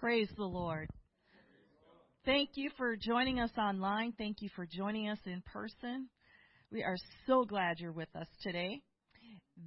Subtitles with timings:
[0.00, 0.88] Praise the Lord.
[2.24, 4.12] Thank you for joining us online.
[4.16, 6.08] Thank you for joining us in person.
[6.70, 6.94] We are
[7.26, 8.80] so glad you're with us today.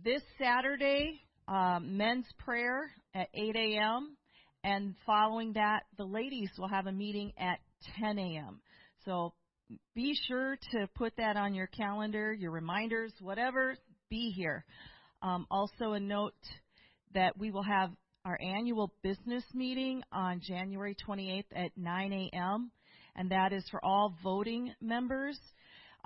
[0.05, 4.15] This Saturday, uh, men's prayer at 8 a.m.
[4.63, 7.59] And following that, the ladies will have a meeting at
[7.99, 8.61] 10 a.m.
[9.03, 9.33] So
[9.95, 13.75] be sure to put that on your calendar, your reminders, whatever,
[14.09, 14.63] be here.
[15.21, 16.33] Um, also, a note
[17.13, 17.89] that we will have
[18.25, 22.71] our annual business meeting on January 28th at 9 a.m.,
[23.15, 25.37] and that is for all voting members.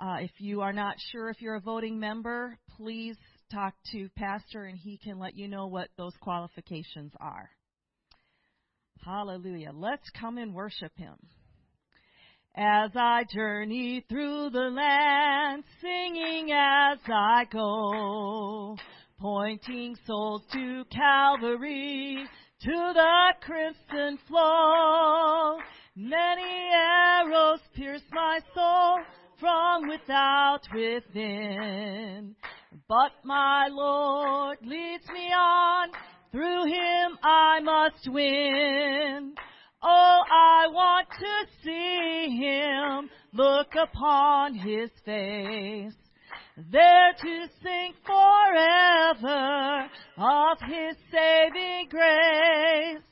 [0.00, 3.16] Uh, if you are not sure if you're a voting member, please
[3.52, 7.48] talk to Pastor and he can let you know what those qualifications are.
[9.04, 9.70] Hallelujah.
[9.72, 11.14] Let's come and worship him.
[12.56, 18.76] As I journey through the land, singing as I go,
[19.18, 22.24] pointing souls to Calvary,
[22.60, 25.58] to the crimson flow.
[25.94, 28.98] Many arrows pierce my soul
[29.40, 32.34] from without within.
[32.88, 35.88] But my Lord leads me on,
[36.30, 39.34] through him I must win.
[39.82, 46.05] Oh, I want to see him, look upon his face
[46.56, 53.02] there to sing forever of his saving grace.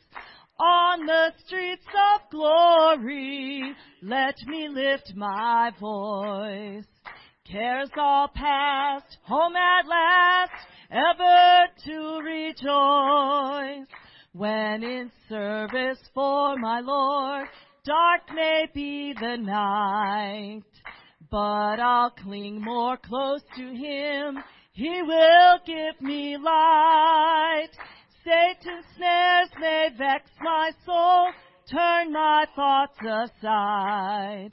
[0.58, 1.84] On the streets
[2.14, 6.86] of glory, let me lift my voice.
[7.50, 10.52] Cares all past, home at last,
[10.90, 13.88] ever to rejoice.
[14.32, 17.48] When in service for my Lord,
[17.84, 20.62] dark may be the night
[21.30, 24.38] but I'll cling more close to him.
[24.72, 27.70] He will give me light.
[28.24, 31.30] Satan's snares may vex my soul,
[31.70, 34.50] turn my thoughts aside.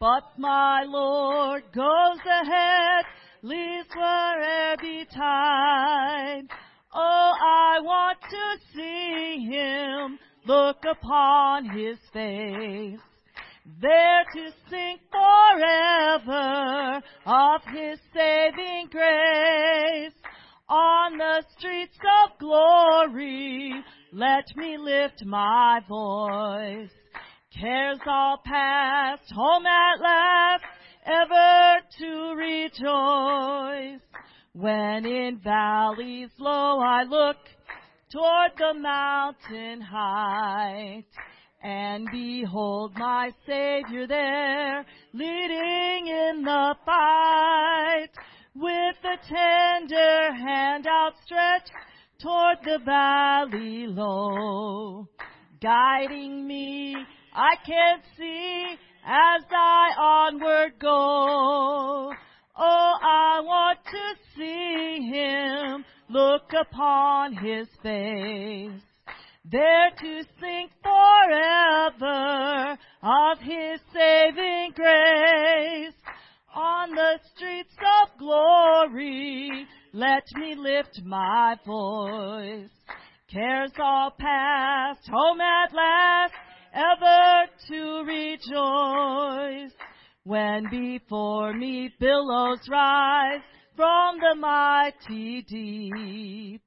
[0.00, 3.04] But my Lord goes ahead,
[3.42, 6.48] leads where'er betide.
[6.94, 13.00] Oh, I want to see him, look upon his face
[13.64, 20.12] there to sing forever of his saving grace.
[20.68, 23.72] On the streets of glory,
[24.12, 26.90] let me lift my voice.
[27.60, 30.64] Cares all past, home at last,
[31.04, 34.00] ever to rejoice.
[34.54, 37.36] When in valleys low I look
[38.10, 41.04] toward the mountain height
[41.62, 48.10] and behold my Savior there, leading in the fight,
[48.54, 51.70] with a tender hand outstretched
[52.20, 55.06] toward the valley low.
[55.60, 56.96] Guiding me,
[57.32, 62.12] I can see as I onward go.
[62.56, 68.82] Oh, I want to see Him, look upon His face
[69.52, 75.94] there to sing forever of His saving grace.
[76.54, 82.70] On the streets of glory, let me lift my voice.
[83.30, 86.34] Cares all past, home at last,
[86.74, 89.72] ever to rejoice.
[90.24, 93.40] When before me billows rise
[93.76, 96.62] from the mighty deep,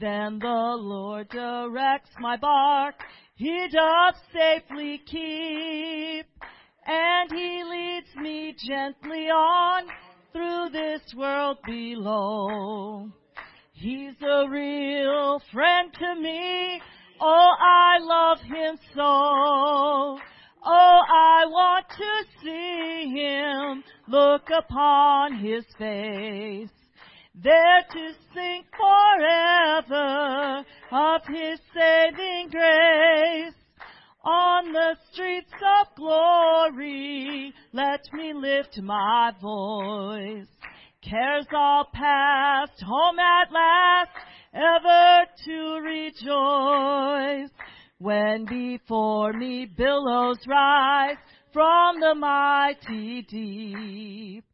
[0.00, 2.94] then the Lord directs my bark,
[3.36, 6.26] He doth safely keep,
[6.86, 9.84] and He leads me gently on
[10.32, 13.10] through this world below.
[13.72, 16.80] He's a real friend to me,
[17.20, 20.18] oh I love Him so.
[20.62, 26.79] Oh, I want to see Him, look upon His face
[27.34, 33.54] there to sing forever of His saving grace.
[34.22, 40.48] On the streets of glory, let me lift my voice.
[41.02, 44.10] Cares all past, home at last,
[44.52, 47.50] ever to rejoice.
[47.98, 51.16] When before me billows rise
[51.52, 54.44] from the mighty deep,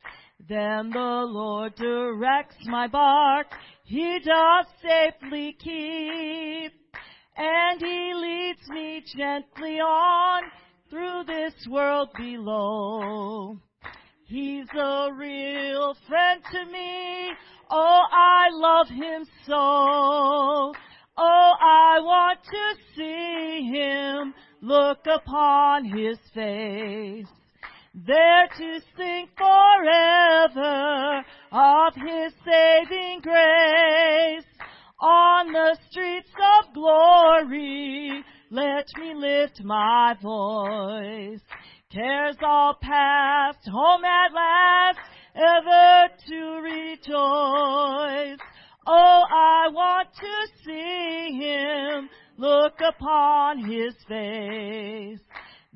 [0.48, 3.46] then the Lord directs my bark,
[3.84, 6.72] He does safely keep,
[7.36, 10.42] and He leads me gently on
[10.90, 13.58] through this world below.
[14.24, 17.30] He's a real friend to me,
[17.70, 20.72] oh I love Him so.
[21.18, 27.26] Oh, I want to see him, look upon his face.
[28.04, 34.44] There to sing forever of his saving grace.
[35.00, 36.28] On the streets
[36.58, 41.40] of glory, let me lift my voice.
[41.90, 44.98] Cares all past, home at last,
[45.34, 48.38] ever to rejoice.
[48.86, 55.20] Oh, I want to see him, look upon his face.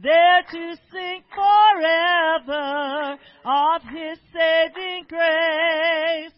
[0.02, 6.32] There to sing forever of his saving grace.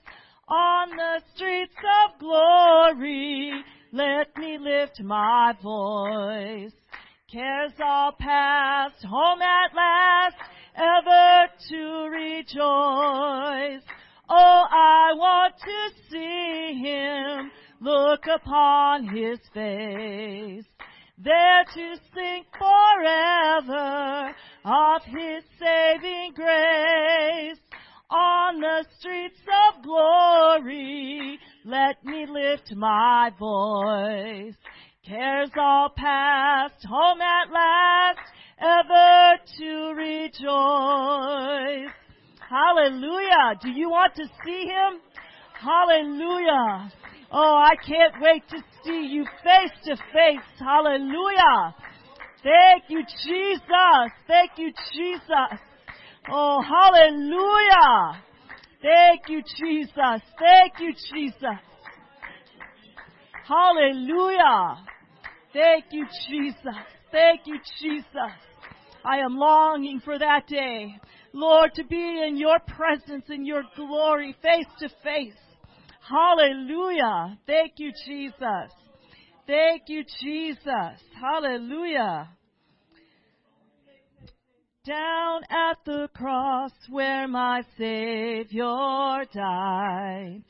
[0.49, 3.53] On the streets of glory,
[3.93, 6.73] let me lift my voice.
[7.31, 10.37] Cares all past, home at last,
[10.75, 13.85] ever to rejoice.
[14.29, 20.65] Oh, I want to see him, look upon his face.
[21.19, 27.61] There to sing forever of his saving grace.
[28.11, 34.55] On the streets of glory, let me lift my voice.
[35.06, 38.19] Cares all past, home at last,
[38.58, 41.93] ever to rejoice.
[42.49, 43.55] Hallelujah.
[43.62, 45.00] Do you want to see him?
[45.58, 46.93] Hallelujah.
[47.34, 50.44] Oh, I can't wait to see you face to face.
[50.58, 51.75] Hallelujah.
[52.43, 54.12] Thank you, Jesus.
[54.26, 55.58] Thank you, Jesus.
[56.31, 58.23] Oh, hallelujah.
[58.82, 60.23] Thank you, Jesus.
[60.38, 61.61] Thank you, Jesus.
[63.49, 64.76] Hallelujah.
[65.52, 66.76] Thank you, Jesus.
[67.11, 68.37] Thank you, Jesus.
[69.05, 70.94] I am longing for that day.
[71.32, 75.34] Lord, to be in your presence, in your glory, face to face.
[76.12, 77.38] Hallelujah.
[77.47, 78.70] Thank you, Jesus.
[79.47, 81.00] Thank you, Jesus.
[81.19, 82.29] Hallelujah.
[84.87, 90.43] Down at the cross where my Savior died.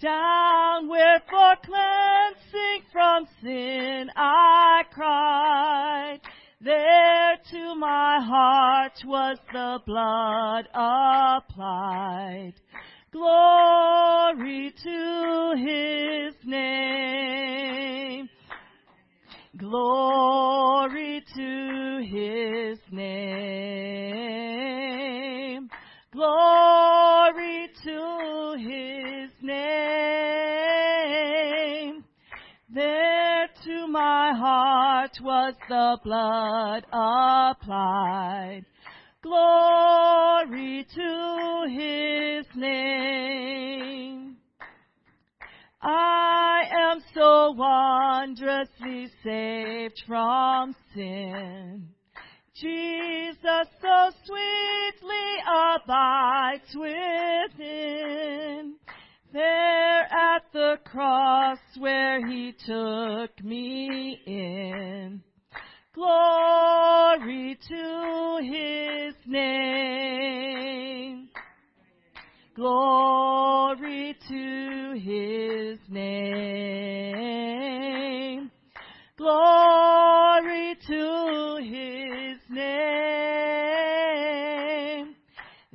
[0.00, 6.20] Down where for cleansing from sin I cried.
[6.60, 12.54] There to my heart was the blood applied.
[13.18, 18.28] Glory to his name.
[19.56, 23.18] Glory to his name.
[26.12, 29.58] Glory to his name.
[32.72, 38.64] There to my heart was the blood applied.
[39.20, 44.36] Glory to his name.
[45.82, 51.88] I am so wondrously saved from sin.
[52.54, 55.42] Jesus so sweetly
[55.74, 58.76] abides within.
[59.32, 65.24] There at the cross where he took me in.
[65.98, 71.28] Glory to his name.
[72.54, 77.28] Glory to his name.
[79.16, 82.68] Glory to his name.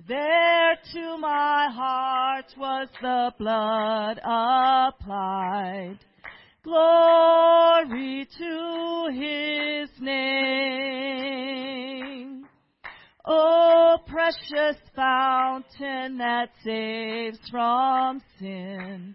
[0.08, 6.00] There to my heart was the blood applied.
[6.64, 10.24] Glory to his name.
[13.26, 19.14] Oh, precious fountain that saves from sin.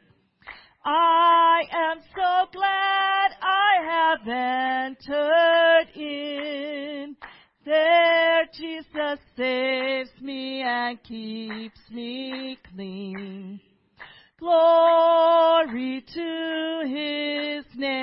[0.84, 7.16] I am so glad I have entered in.
[7.64, 13.60] There Jesus saves me and keeps me clean.
[14.38, 17.98] Glory to his name.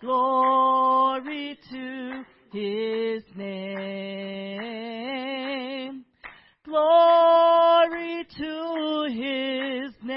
[0.00, 4.46] Glory to his name.
[6.64, 10.16] Glory to his name.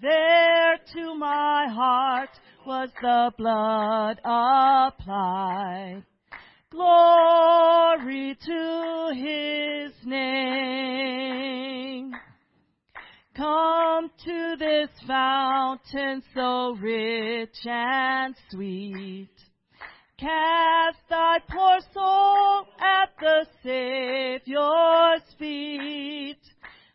[0.00, 2.30] There to my heart
[2.64, 6.04] was the blood applied.
[6.78, 10.28] Glory to his name.
[13.36, 19.28] Come to this fountain so rich and sweet.
[20.20, 26.38] Cast thy poor soul at the Savior's feet.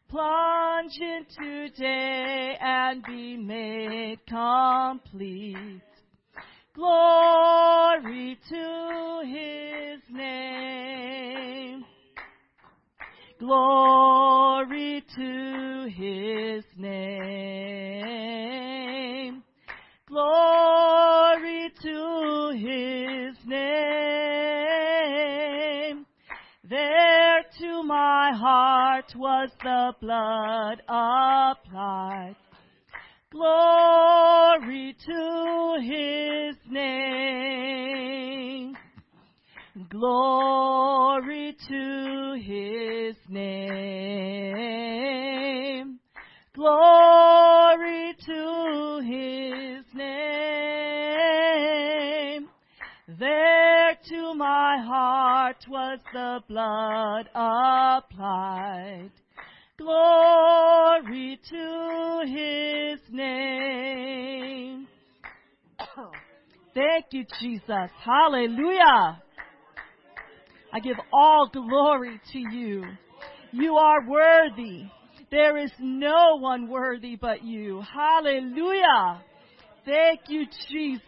[0.07, 5.81] plunge into day and be made complete.
[6.75, 11.85] Glory to his name.
[13.39, 17.93] Glory to his name.
[20.07, 23.63] Glory to his name.
[26.67, 32.35] There to my heart was the blood applied.
[33.33, 36.93] Glory to his name.
[39.89, 43.73] Glory to his name.
[46.53, 50.13] Glory to his name.
[53.07, 59.09] There to my heart was the blood applied.
[59.83, 64.87] Glory to his name.
[66.73, 67.89] Thank you, Jesus.
[68.01, 69.21] Hallelujah.
[70.71, 72.85] I give all glory to you.
[73.51, 74.85] You are worthy.
[75.29, 77.81] There is no one worthy but you.
[77.81, 79.21] Hallelujah.
[79.83, 81.03] Thank you, Jesus.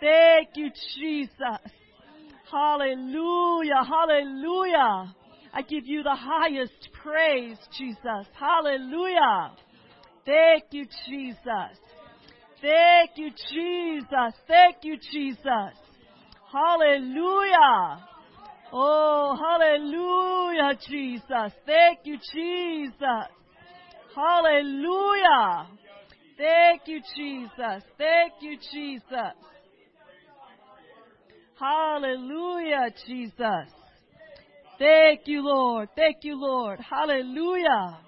[0.00, 1.70] Thank you, Jesus.
[2.50, 3.84] Hallelujah.
[3.86, 5.14] Hallelujah.
[5.58, 8.26] I give you the highest praise, Jesus.
[8.38, 9.50] Hallelujah.
[10.24, 11.78] Thank you, Jesus.
[12.62, 14.34] Thank you, Jesus.
[14.46, 15.74] Thank you, Jesus.
[16.52, 18.06] Hallelujah.
[18.72, 21.52] Oh, hallelujah, Jesus.
[21.66, 23.28] Thank you, Jesus.
[24.14, 25.66] Hallelujah.
[26.36, 27.82] Thank you, Jesus.
[27.98, 29.34] Thank you, Jesus.
[31.58, 33.77] Hallelujah, Jesus.
[34.78, 35.88] Thank you, Lord.
[35.96, 36.78] Thank you, Lord.
[36.78, 37.98] Hallelujah.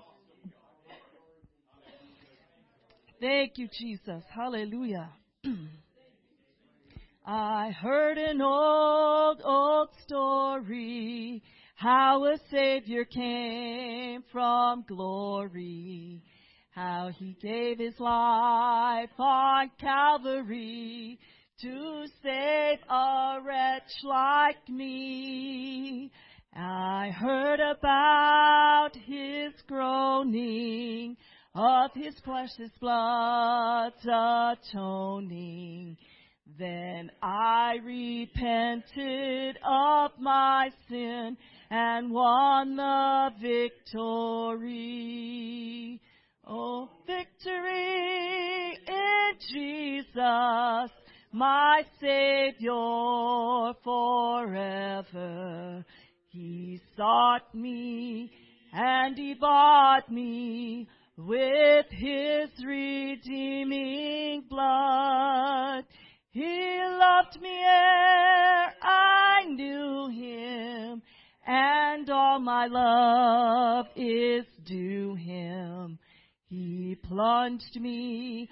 [3.20, 4.22] Thank you, Jesus.
[4.32, 5.10] Hallelujah.
[7.26, 11.42] I heard an old, old story
[11.74, 16.22] how a Savior came from glory,
[16.70, 21.18] how he gave his life on Calvary
[21.62, 26.10] to save a wretch like me.
[26.54, 31.16] I heard about his groaning,
[31.54, 35.96] of his precious blood atoning.
[36.58, 41.36] Then I repented of my sin
[41.70, 44.00] and won the victory.
[46.46, 50.90] Oh, victory in Jesus,
[51.32, 55.84] my Savior forever.
[56.32, 58.30] He sought me
[58.72, 65.86] and he bought me with his redeeming blood.
[66.30, 71.02] He loved me ere I knew him,
[71.44, 75.98] and all my love is due him.
[76.48, 78.48] He plunged me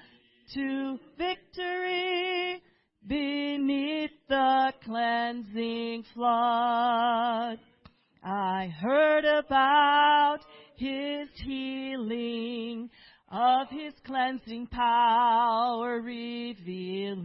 [0.53, 2.61] to victory
[3.09, 7.59] beneath the cleansing flood.
[8.23, 10.41] I heard about
[10.77, 12.91] his healing,
[13.31, 17.17] of his cleansing power revealing,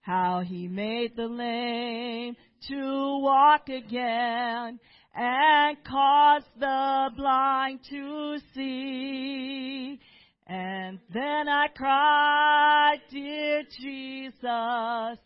[0.00, 2.34] how he made the lame
[2.68, 4.80] to walk again
[5.14, 10.00] and caused the blind to see.
[10.46, 15.18] And then I cried, dear Jesus,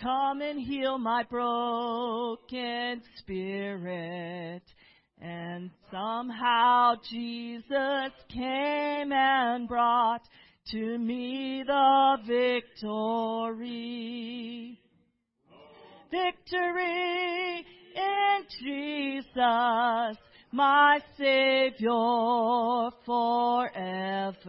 [0.00, 4.62] come and heal my broken spirit.
[5.20, 10.26] And somehow Jesus came and brought
[10.72, 13.60] to me the victory.
[16.10, 20.18] Victory in Jesus,
[20.52, 24.46] my Savior forever.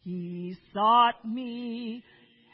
[0.00, 2.02] He sought me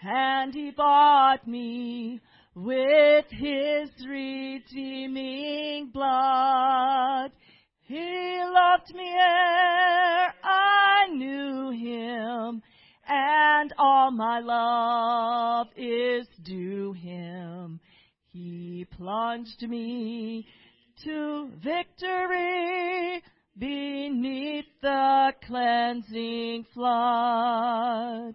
[0.03, 2.21] and he bought me
[2.55, 7.31] with his redeeming blood.
[7.83, 12.63] He loved me ere I knew him,
[13.09, 17.81] and all my love is due him.
[18.27, 20.47] He plunged me
[21.05, 23.23] to victory
[23.57, 28.35] beneath the cleansing flood.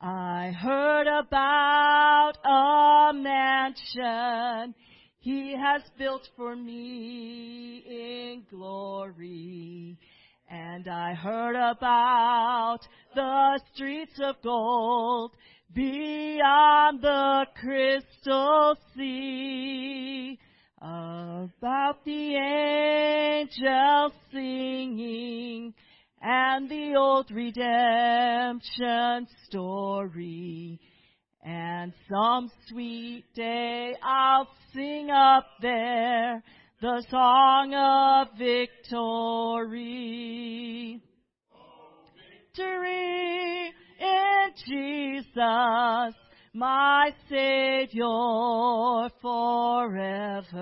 [0.00, 4.74] I heard about a mansion
[5.20, 9.96] he has built for me in glory.
[10.50, 12.80] And I heard about
[13.14, 15.36] the streets of gold
[15.72, 20.38] beyond the crystal sea.
[20.84, 25.72] About the angels singing
[26.20, 28.58] and the old redemption
[29.44, 30.80] story.
[31.44, 36.42] And some sweet day I'll sing up there
[36.80, 39.80] the song of victory.
[42.56, 46.14] Victory in Jesus,
[46.54, 50.52] my Savior forever.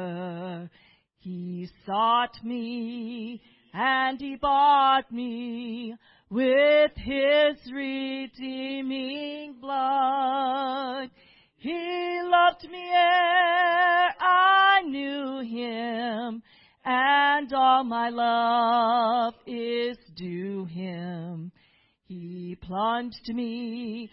[1.19, 3.43] He sought me
[3.75, 5.95] and he bought me
[6.31, 11.11] with his redeeming blood.
[11.57, 16.43] He loved me ere I knew him,
[16.85, 21.53] and all my love is due him.
[22.05, 24.11] He plunged me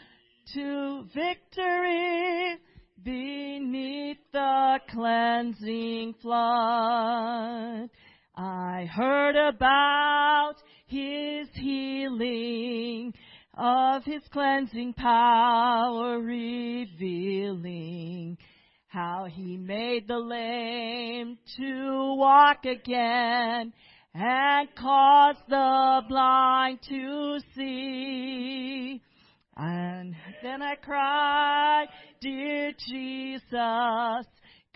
[0.53, 2.57] to victory
[3.03, 7.89] beneath the cleansing flood.
[8.35, 13.13] I heard about his healing,
[13.55, 17.57] of his cleansing power revealing
[18.87, 23.73] how he made the lame to walk again
[24.13, 29.01] and caused the blind to see.
[29.57, 31.87] And then I cried,
[32.21, 34.27] Dear Jesus,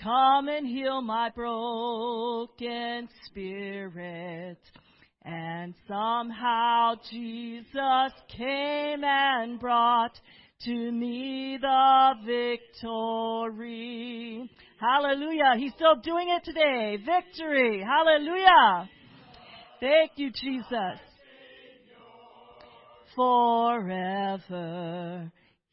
[0.01, 4.57] Come and heal my broken spirit.
[5.23, 10.19] And somehow Jesus came and brought
[10.65, 12.13] to me the
[13.45, 14.49] victory.
[14.79, 15.53] Hallelujah.
[15.59, 16.97] He's still doing it today.
[16.97, 17.83] Victory.
[17.83, 18.89] Hallelujah.
[19.79, 20.99] Thank you, Jesus.
[23.15, 24.51] Forever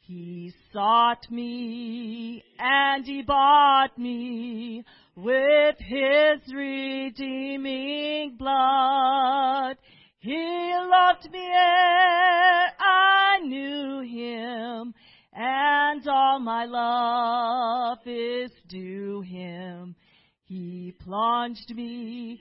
[0.00, 4.82] he sought me and he bought me
[5.14, 9.76] with his redeeming blood.
[10.18, 14.94] He loved me ere I knew him,
[15.32, 19.94] and all my love is due him.
[20.44, 22.40] He plunged me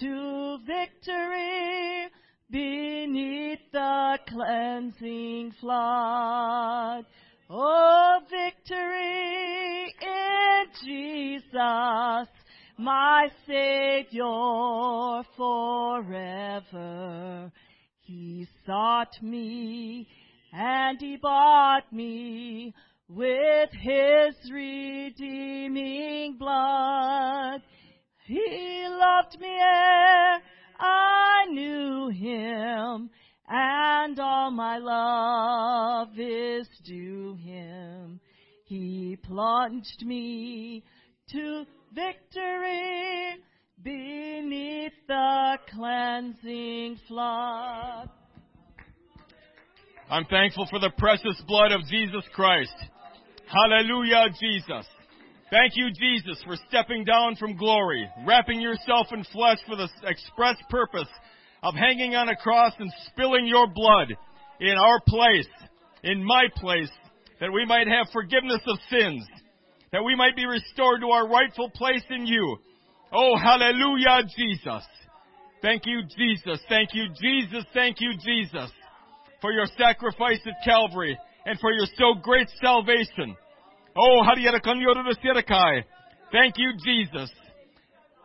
[0.00, 2.10] to victory
[2.54, 7.04] beneath the cleansing flood.
[7.50, 12.28] Oh, victory in Jesus,
[12.78, 17.50] my Savior forever.
[18.02, 20.06] He sought me
[20.52, 22.72] and he bought me
[23.08, 27.62] with his redeeming blood.
[28.26, 30.40] He loved me ere
[30.78, 33.10] I knew him,
[33.48, 38.20] and all my love is due him.
[38.64, 40.84] He plunged me
[41.30, 43.36] to victory
[43.82, 48.08] beneath the cleansing flood.
[50.10, 52.74] I'm thankful for the precious blood of Jesus Christ.
[53.46, 54.86] Hallelujah, Jesus.
[55.54, 60.56] Thank you, Jesus, for stepping down from glory, wrapping yourself in flesh for the express
[60.68, 61.06] purpose
[61.62, 64.08] of hanging on a cross and spilling your blood
[64.58, 65.46] in our place,
[66.02, 66.90] in my place,
[67.38, 69.24] that we might have forgiveness of sins,
[69.92, 72.56] that we might be restored to our rightful place in you.
[73.12, 74.82] Oh, hallelujah, Jesus.
[75.62, 76.58] Thank you, Jesus.
[76.68, 77.64] Thank you, Jesus.
[77.72, 78.72] Thank you, Jesus,
[79.40, 83.36] for your sacrifice at Calvary and for your so great salvation.
[83.96, 84.24] Oh,
[86.32, 87.30] Thank you, Jesus.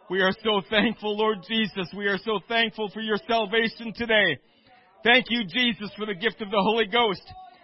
[0.09, 1.87] We are so thankful, Lord Jesus.
[1.95, 4.39] We are so thankful for your salvation today.
[5.03, 7.21] Thank you, Jesus, for the gift of the Holy Ghost.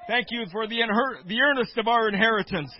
[0.07, 0.83] Thank you for the,
[1.25, 2.71] the earnest of our inheritance.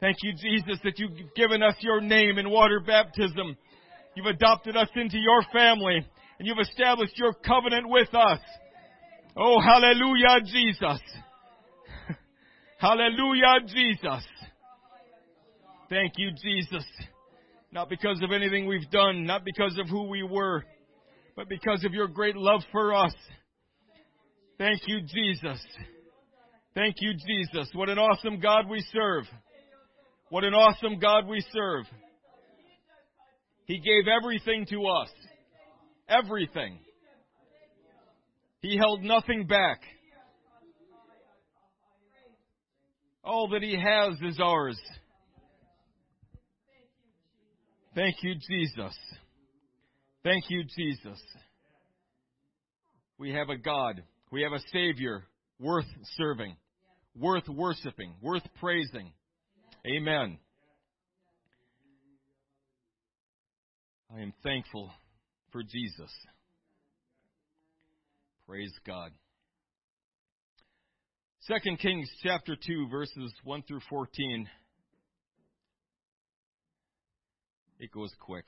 [0.00, 3.58] Thank you, Jesus, that you've given us your name in water baptism.
[4.16, 5.96] You've adopted us into your family,
[6.38, 8.40] and you've established your covenant with us.
[9.36, 11.00] Oh, hallelujah, Jesus.
[12.78, 14.24] hallelujah, Jesus.
[15.92, 16.86] Thank you, Jesus.
[17.70, 20.64] Not because of anything we've done, not because of who we were,
[21.36, 23.12] but because of your great love for us.
[24.56, 25.62] Thank you, Jesus.
[26.74, 27.68] Thank you, Jesus.
[27.74, 29.24] What an awesome God we serve.
[30.30, 31.84] What an awesome God we serve.
[33.66, 35.10] He gave everything to us.
[36.08, 36.78] Everything.
[38.62, 39.82] He held nothing back.
[43.22, 44.80] All that He has is ours.
[47.94, 48.96] Thank you, Jesus.
[50.24, 51.20] Thank you, Jesus.
[53.18, 54.02] We have a God.
[54.30, 55.24] We have a Savior
[55.60, 55.84] worth
[56.16, 56.56] serving,
[57.14, 59.12] worth worshiping, worth praising.
[59.86, 60.38] Amen.
[64.14, 64.90] I am thankful
[65.50, 66.10] for Jesus.
[68.46, 69.10] Praise God.
[71.46, 74.48] 2 Kings chapter 2 verses 1 through 14.
[77.82, 78.44] It goes quick.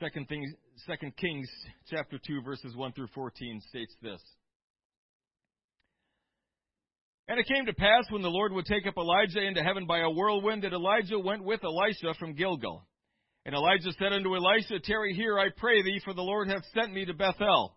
[0.00, 0.54] 2 Kings,
[0.86, 1.50] 2 Kings
[1.90, 4.22] chapter 2 verses 1 through 14 states this.
[7.28, 9.98] And it came to pass when the Lord would take up Elijah into heaven by
[9.98, 12.86] a whirlwind that Elijah went with Elisha from Gilgal.
[13.44, 16.90] And Elijah said unto Elisha, Tarry here, I pray thee, for the Lord hath sent
[16.90, 17.76] me to Bethel.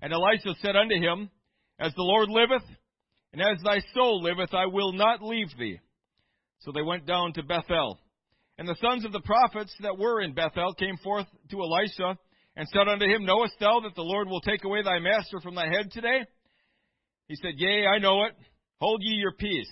[0.00, 1.30] And Elisha said unto him,
[1.80, 2.68] As the Lord liveth,
[3.32, 5.80] and as thy soul liveth, I will not leave thee.
[6.60, 7.98] So they went down to Bethel.
[8.58, 12.18] And the sons of the prophets that were in Bethel came forth to Elisha,
[12.56, 15.54] and said unto him, Knowest thou that the Lord will take away thy master from
[15.54, 16.24] thy head today?
[17.28, 18.32] He said, Yea, I know it.
[18.80, 19.70] Hold ye your peace.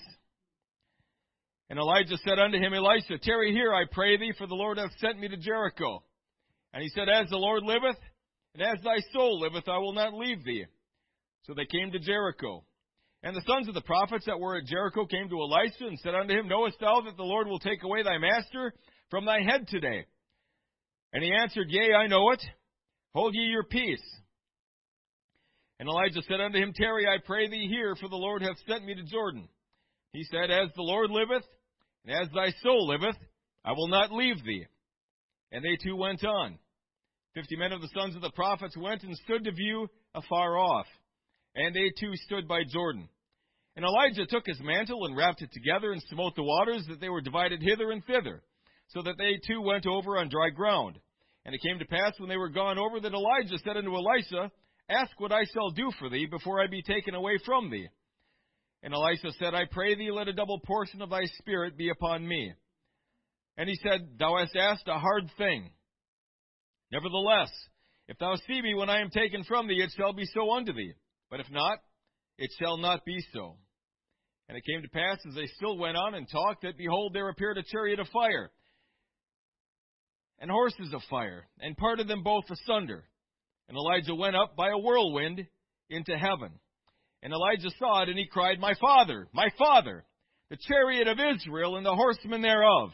[1.69, 4.97] And Elijah said unto him, Elisha, tarry here, I pray thee, for the Lord hath
[4.99, 6.01] sent me to Jericho.
[6.73, 7.99] And he said, As the Lord liveth,
[8.53, 10.65] and as thy soul liveth, I will not leave thee.
[11.43, 12.63] So they came to Jericho.
[13.23, 16.15] And the sons of the prophets that were at Jericho came to Elisha and said
[16.15, 18.73] unto him, Knowest thou that the Lord will take away thy master
[19.09, 20.05] from thy head today?
[21.13, 22.41] And he answered, Yea, I know it.
[23.15, 24.03] Hold ye your peace.
[25.79, 28.85] And Elijah said unto him, Tarry, I pray thee here, for the Lord hath sent
[28.85, 29.47] me to Jordan.
[30.13, 31.45] He said, As the Lord liveth,
[32.05, 33.17] and as thy soul liveth,
[33.63, 34.65] I will not leave thee.
[35.51, 36.57] And they two went on.
[37.33, 40.87] Fifty men of the sons of the prophets went and stood to view afar off.
[41.57, 43.09] And they too stood by Jordan.
[43.75, 47.09] And Elijah took his mantle and wrapped it together and smote the waters that they
[47.09, 48.43] were divided hither and thither,
[48.89, 50.99] so that they too went over on dry ground.
[51.45, 54.51] And it came to pass when they were gone over that Elijah said unto Elisha,
[54.89, 57.87] Ask what I shall do for thee before I be taken away from thee.
[58.83, 62.27] And Elisha said, I pray thee, let a double portion of thy spirit be upon
[62.27, 62.53] me.
[63.57, 65.71] And he said, Thou hast asked a hard thing.
[66.91, 67.49] Nevertheless,
[68.07, 70.73] if thou see me when I am taken from thee, it shall be so unto
[70.73, 70.93] thee.
[71.29, 71.79] But if not,
[72.37, 73.57] it shall not be so.
[74.47, 77.29] And it came to pass, as they still went on and talked, that behold, there
[77.29, 78.49] appeared a chariot of fire,
[80.39, 83.03] and horses of fire, and parted them both asunder.
[83.67, 85.45] And Elijah went up by a whirlwind
[85.89, 86.51] into heaven.
[87.23, 90.05] And Elisha saw it, and he cried, My father, my father,
[90.49, 92.91] the chariot of Israel and the horsemen thereof.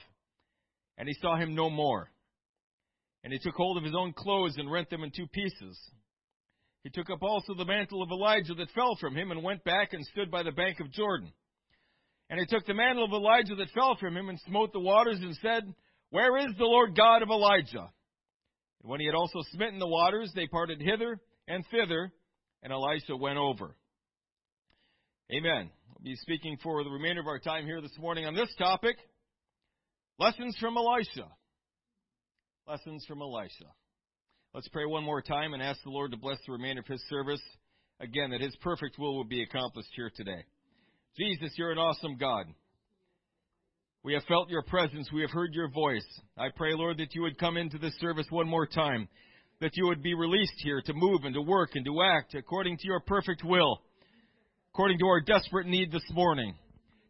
[0.98, 2.10] And he saw him no more.
[3.24, 5.78] And he took hold of his own clothes and rent them in two pieces.
[6.84, 9.93] He took up also the mantle of Elijah that fell from him, and went back
[9.93, 11.32] and stood by the bank of Jordan.
[12.30, 15.19] And he took the mantle of Elijah that fell from him, and smote the waters,
[15.22, 15.63] and said,
[16.10, 17.89] Where is the Lord God of Elijah?
[18.82, 22.12] And when he had also smitten the waters, they parted hither and thither,
[22.62, 23.76] and Elisha went over.
[25.32, 25.69] Amen.
[25.88, 28.98] We'll be speaking for the remainder of our time here this morning on this topic
[30.19, 31.28] Lessons from Elisha.
[32.67, 33.65] Lessons from Elisha.
[34.54, 37.02] Let's pray one more time and ask the Lord to bless the remainder of his
[37.10, 37.42] service.
[38.00, 40.44] Again, that his perfect will will be accomplished here today.
[41.18, 42.46] Jesus, you're an awesome God.
[44.04, 45.10] We have felt your presence.
[45.12, 46.06] We have heard your voice.
[46.38, 49.08] I pray, Lord, that you would come into this service one more time,
[49.60, 52.78] that you would be released here to move and to work and to act according
[52.78, 53.82] to your perfect will,
[54.72, 56.54] according to our desperate need this morning.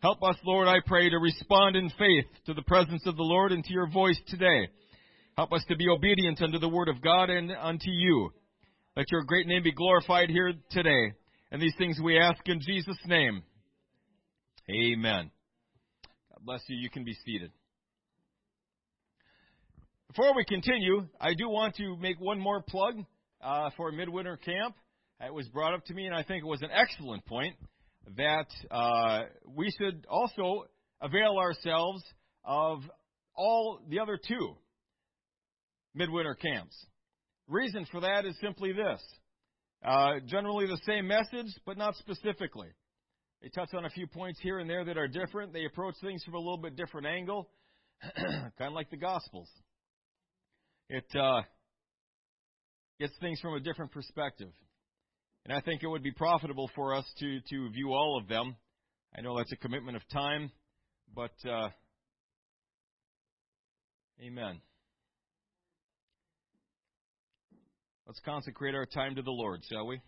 [0.02, 3.52] Help us, Lord, I pray, to respond in faith to the presence of the Lord
[3.52, 4.70] and to your voice today.
[5.36, 8.32] Help us to be obedient unto the word of God and unto you.
[8.96, 11.14] Let your great name be glorified here today.
[11.52, 13.42] And these things we ask in Jesus' name.
[14.70, 15.32] Amen.
[16.30, 16.78] God bless you.
[16.78, 17.52] You can be seated.
[20.08, 23.04] Before we continue, I do want to make one more plug
[23.42, 24.76] uh, for Midwinter Camp.
[25.20, 27.56] It was brought up to me, and I think it was an excellent point
[28.18, 30.66] that uh, we should also
[31.02, 32.04] avail ourselves
[32.46, 32.84] of
[33.36, 34.58] all the other two
[35.94, 36.76] midwinter camps.
[37.48, 39.02] Reason for that is simply this.
[39.86, 42.70] Uh, generally the same message, but not specifically.
[43.42, 45.52] They touch on a few points here and there that are different.
[45.52, 47.50] They approach things from a little bit different angle,
[48.18, 49.50] kind of like the Gospels.
[50.90, 51.42] It uh,
[53.00, 54.52] gets things from a different perspective.
[55.46, 58.56] And I think it would be profitable for us to, to view all of them.
[59.18, 60.50] I know that's a commitment of time,
[61.14, 61.68] but uh,
[64.26, 64.62] amen.
[68.06, 70.02] Let's consecrate our time to the Lord, shall we?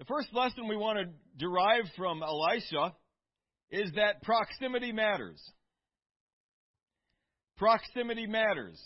[0.00, 1.04] The first lesson we want to
[1.38, 2.94] derive from Elisha
[3.70, 5.40] is that proximity matters.
[7.56, 8.78] Proximity matters.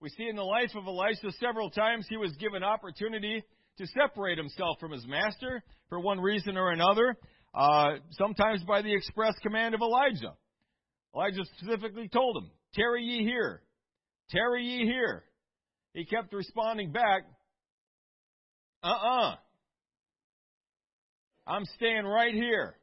[0.00, 3.42] We see in the life of Elisha several times he was given opportunity
[3.78, 7.16] to separate himself from his master for one reason or another,
[7.54, 10.34] uh, sometimes by the express command of Elijah.
[11.14, 13.62] Elijah specifically told him, Tarry ye here.
[14.32, 15.24] Tarry ye here.
[15.94, 17.22] He kept responding back,
[18.82, 19.32] Uh uh-uh.
[19.32, 19.36] uh.
[21.46, 22.74] i am staying right here.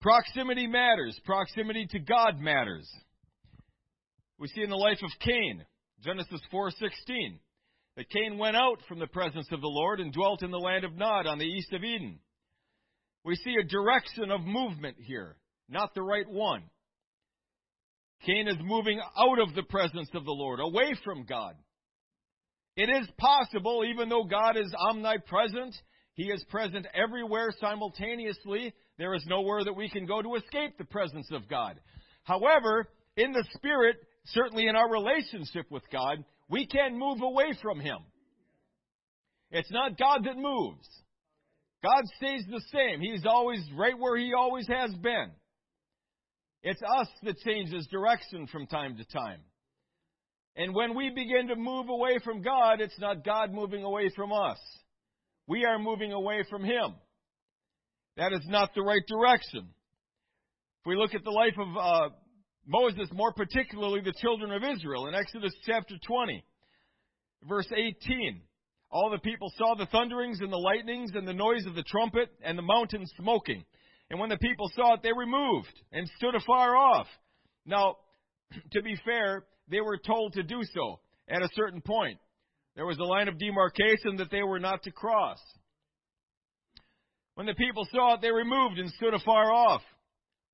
[0.00, 1.18] Proximity matters.
[1.24, 2.88] Proximity to God matters.
[4.38, 5.64] We see in the life of Cain,
[6.02, 7.38] Genesis 4:16,
[7.96, 10.84] that Cain went out from the presence of the Lord and dwelt in the land
[10.84, 12.18] of Nod on the east of Eden.
[13.24, 15.36] We see a direction of movement here,
[15.68, 16.62] not the right one.
[18.24, 21.54] Cain is moving out of the presence of the Lord, away from God.
[22.76, 25.74] It is possible, even though God is omnipresent,
[26.14, 28.72] He is present everywhere simultaneously.
[28.98, 31.78] There is nowhere that we can go to escape the presence of God.
[32.24, 37.80] However, in the Spirit, certainly in our relationship with God, we can move away from
[37.80, 37.98] Him.
[39.50, 40.88] It's not God that moves.
[41.82, 43.00] God stays the same.
[43.00, 45.30] He's always right where He always has been.
[46.68, 49.38] It's us that changes direction from time to time.
[50.56, 54.32] And when we begin to move away from God, it's not God moving away from
[54.32, 54.58] us.
[55.46, 56.96] We are moving away from Him.
[58.16, 59.68] That is not the right direction.
[60.80, 62.14] If we look at the life of uh,
[62.66, 66.44] Moses, more particularly the children of Israel, in Exodus chapter 20,
[67.48, 68.40] verse 18,
[68.90, 72.28] all the people saw the thunderings and the lightnings and the noise of the trumpet
[72.42, 73.64] and the mountain smoking.
[74.10, 77.06] And when the people saw it, they removed and stood afar off.
[77.64, 77.96] Now,
[78.72, 82.18] to be fair, they were told to do so at a certain point.
[82.76, 85.38] There was a line of demarcation that they were not to cross.
[87.34, 89.82] When the people saw it, they removed and stood afar off,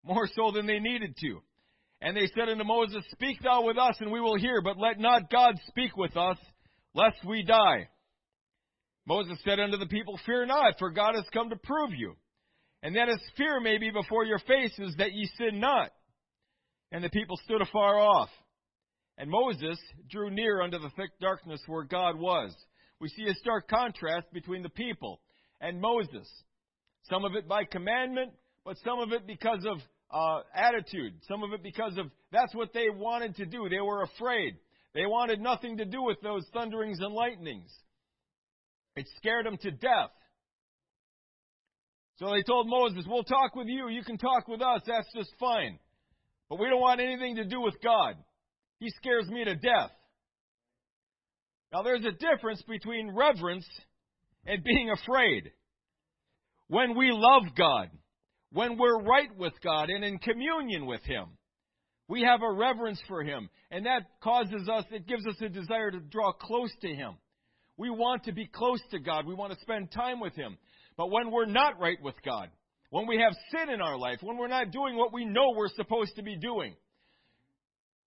[0.05, 1.43] more so than they needed to.
[2.01, 4.99] And they said unto Moses, Speak thou with us, and we will hear, but let
[4.99, 6.38] not God speak with us,
[6.95, 7.88] lest we die.
[9.07, 12.17] Moses said unto the people, Fear not, for God has come to prove you
[12.83, 15.90] and that his fear may be before your faces, that ye sin not.
[16.90, 18.29] And the people stood afar off.
[19.18, 19.79] And Moses
[20.11, 22.55] drew near unto the thick darkness where God was.
[23.01, 25.21] We see a stark contrast between the people
[25.61, 26.29] and Moses.
[27.09, 28.33] Some of it by commandment,
[28.64, 29.79] but some of it because of
[30.12, 31.14] uh, attitude.
[31.29, 33.68] Some of it because of that's what they wanted to do.
[33.68, 34.57] They were afraid.
[34.95, 37.73] They wanted nothing to do with those thunderings and lightnings.
[38.95, 40.11] It scared them to death.
[42.23, 43.89] So they told Moses, We'll talk with you.
[43.89, 44.83] You can talk with us.
[44.87, 45.81] That's just fine.
[46.49, 48.15] But we don't want anything to do with God.
[48.79, 49.91] He scares me to death.
[51.73, 53.67] Now, there's a difference between reverence
[54.47, 55.51] and being afraid.
[56.69, 57.91] When we love God,
[58.53, 61.25] when we're right with God and in communion with Him,
[62.07, 63.49] we have a reverence for Him.
[63.73, 67.15] And that causes us, it gives us a desire to draw close to Him.
[67.77, 69.27] We want to be close to God.
[69.27, 70.57] We want to spend time with Him.
[70.96, 72.50] But when we're not right with God,
[72.90, 75.68] when we have sin in our life, when we're not doing what we know we're
[75.74, 76.74] supposed to be doing,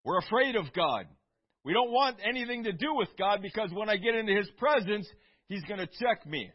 [0.03, 1.07] we're afraid of God.
[1.63, 5.07] We don't want anything to do with God because when I get into His presence,
[5.47, 6.51] He's going to check me.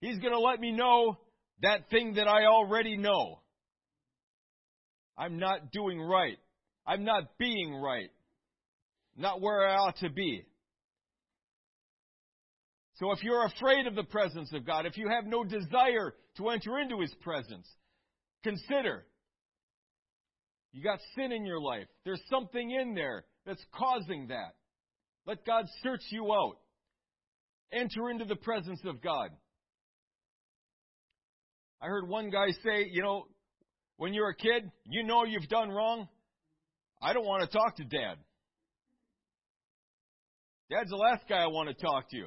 [0.00, 1.18] He's going to let me know
[1.60, 3.40] that thing that I already know.
[5.16, 6.38] I'm not doing right.
[6.86, 8.10] I'm not being right.
[9.16, 10.44] Not where I ought to be.
[12.94, 16.48] So if you're afraid of the presence of God, if you have no desire to
[16.50, 17.66] enter into His presence,
[18.44, 19.06] consider.
[20.72, 21.86] You got sin in your life.
[22.04, 24.54] There's something in there that's causing that.
[25.26, 26.56] Let God search you out.
[27.72, 29.30] Enter into the presence of God.
[31.80, 33.26] I heard one guy say, you know,
[33.96, 36.08] when you're a kid, you know you've done wrong.
[37.00, 38.16] I don't want to talk to dad.
[40.70, 42.26] Dad's the last guy I want to talk to.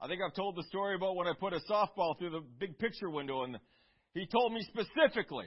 [0.00, 2.78] I think I've told the story about when I put a softball through the big
[2.78, 3.58] picture window, and
[4.12, 5.46] he told me specifically,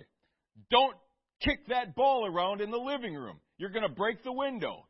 [0.71, 0.95] don't
[1.41, 3.39] kick that ball around in the living room.
[3.57, 4.87] You're going to break the window.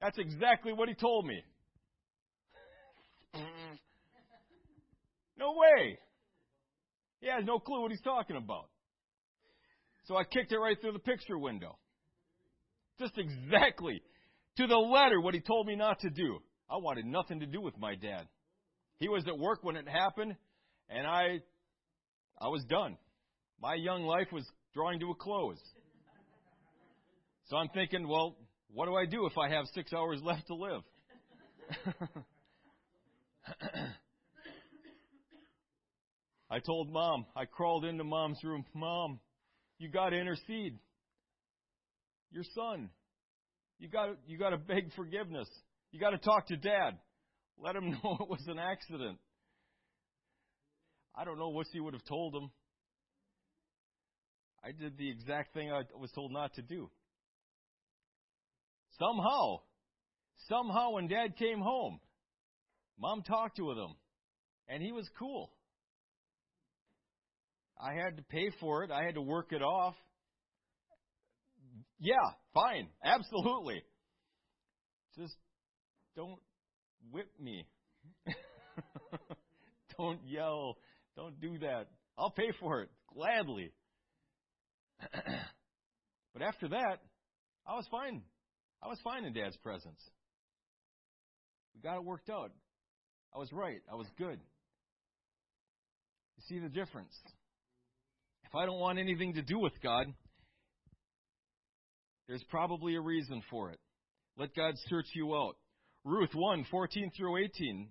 [0.00, 1.42] That's exactly what he told me.
[5.38, 5.98] no way.
[7.20, 8.68] He has no clue what he's talking about.
[10.04, 11.78] So I kicked it right through the picture window.
[12.98, 14.02] Just exactly
[14.56, 16.38] to the letter what he told me not to do.
[16.70, 18.26] I wanted nothing to do with my dad.
[18.98, 20.34] He was at work when it happened,
[20.88, 21.40] and I,
[22.40, 22.96] I was done.
[23.60, 25.58] My young life was drawing to a close.
[27.46, 28.36] So I'm thinking, well,
[28.72, 30.82] what do I do if I have six hours left to live?
[36.50, 39.20] I told mom, I crawled into mom's room, Mom,
[39.78, 40.78] you got to intercede.
[42.30, 42.90] your son.
[43.78, 45.48] You got you got to beg forgiveness.
[45.92, 46.98] You got to talk to dad.
[47.60, 49.18] Let him know it was an accident.
[51.14, 52.50] I don't know what she would have told him.
[54.64, 56.90] I did the exact thing I was told not to do.
[58.98, 59.60] Somehow,
[60.48, 62.00] somehow when dad came home,
[62.98, 63.94] mom talked to him,
[64.68, 65.50] and he was cool.
[67.80, 68.90] I had to pay for it.
[68.90, 69.94] I had to work it off.
[72.00, 72.14] Yeah,
[72.52, 72.88] fine.
[73.04, 73.82] Absolutely.
[75.16, 75.34] Just
[76.16, 76.38] don't
[77.10, 77.66] whip me.
[79.98, 80.76] don't yell.
[81.16, 81.86] Don't do that.
[82.16, 83.72] I'll pay for it gladly.
[86.32, 86.98] but after that,
[87.66, 88.22] I was fine.
[88.82, 90.00] I was fine in Dad's presence.
[91.74, 92.50] We got it worked out.
[93.34, 93.80] I was right.
[93.90, 94.40] I was good.
[96.36, 97.12] You see the difference?
[98.44, 100.06] If I don't want anything to do with God,
[102.28, 103.78] there's probably a reason for it.
[104.36, 105.56] Let God search you out.
[106.08, 107.86] Ruth 1, 14 through 18.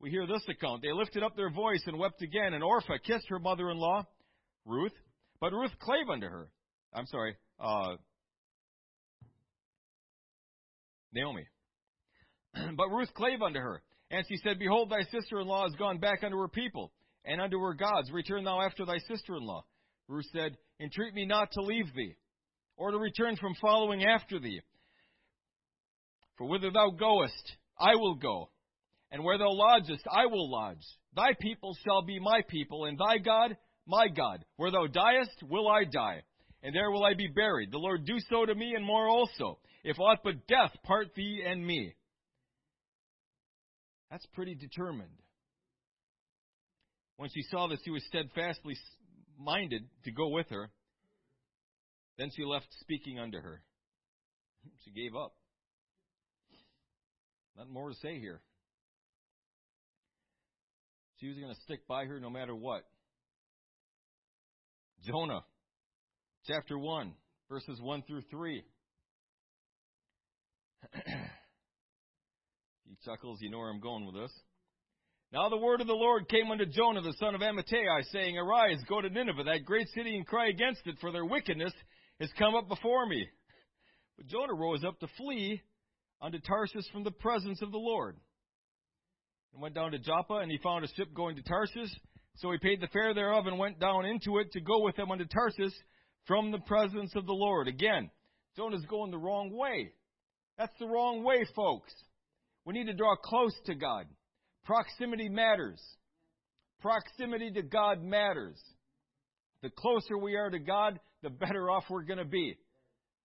[0.00, 0.82] We hear this account.
[0.82, 4.04] They lifted up their voice and wept again, and Orpah kissed her mother in law,
[4.64, 4.92] Ruth,
[5.40, 6.48] but Ruth clave unto her.
[6.94, 7.96] I'm sorry, uh,
[11.12, 11.44] Naomi.
[12.76, 13.82] but Ruth clave unto her.
[14.12, 16.92] And she said, Behold, thy sister in law is gone back unto her people,
[17.24, 18.12] and unto her gods.
[18.12, 19.64] Return thou after thy sister in law.
[20.06, 22.14] Ruth said, Entreat me not to leave thee,
[22.76, 24.60] or to return from following after thee.
[26.36, 28.50] For whither thou goest, I will go,
[29.10, 30.84] and where thou lodgest, I will lodge.
[31.14, 34.44] Thy people shall be my people, and thy God, my God.
[34.56, 36.22] Where thou diest, will I die,
[36.62, 37.70] and there will I be buried.
[37.70, 41.42] The Lord do so to me, and more also, if aught but death part thee
[41.46, 41.94] and me.
[44.10, 45.10] That's pretty determined.
[47.16, 48.76] When she saw that he was steadfastly
[49.38, 50.70] minded to go with her,
[52.18, 53.62] then she left speaking unto her.
[54.84, 55.34] She gave up.
[57.56, 58.40] Nothing more to say here.
[61.18, 62.84] She was going to stick by her no matter what.
[65.06, 65.44] Jonah,
[66.46, 67.12] chapter 1,
[67.48, 68.64] verses 1 through 3.
[72.84, 74.32] he chuckles, you know where I'm going with this.
[75.32, 78.78] Now the word of the Lord came unto Jonah the son of Amittai, saying, Arise,
[78.88, 81.72] go to Nineveh, that great city, and cry against it, for their wickedness
[82.20, 83.26] has come up before me.
[84.16, 85.62] But Jonah rose up to flee
[86.22, 88.16] unto Tarsus from the presence of the Lord.
[89.52, 91.94] And went down to Joppa, and he found a ship going to Tarsus.
[92.36, 95.10] So he paid the fare thereof and went down into it to go with them
[95.10, 95.74] unto Tarsus
[96.26, 97.68] from the presence of the Lord.
[97.68, 98.10] Again,
[98.56, 99.92] Jonah's going the wrong way.
[100.56, 101.92] That's the wrong way, folks.
[102.64, 104.06] We need to draw close to God.
[104.64, 105.80] Proximity matters.
[106.80, 108.60] Proximity to God matters.
[109.62, 112.56] The closer we are to God, the better off we're going to be.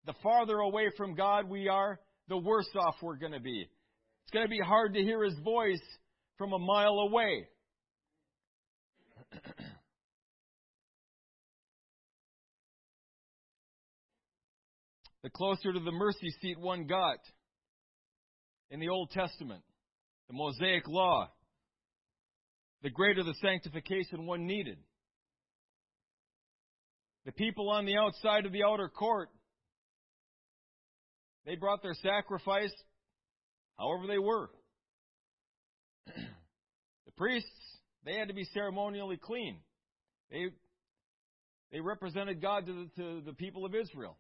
[0.06, 3.68] The farther away from God we are, the worse off we're going to be.
[4.24, 5.82] It's going to be hard to hear His voice
[6.38, 7.48] from a mile away.
[15.24, 17.20] the closer to the mercy seat one got
[18.70, 19.63] in the Old Testament,
[20.28, 21.30] the Mosaic Law,
[22.84, 24.78] the greater the sanctification one needed.
[27.26, 29.30] The people on the outside of the outer court,
[31.48, 32.74] they brought their sacrifice
[33.80, 34.50] however they were.
[36.06, 37.50] the priests,
[38.06, 39.58] they had to be ceremonially clean.
[40.30, 40.48] They,
[41.72, 44.18] they represented God to the, to the people of Israel.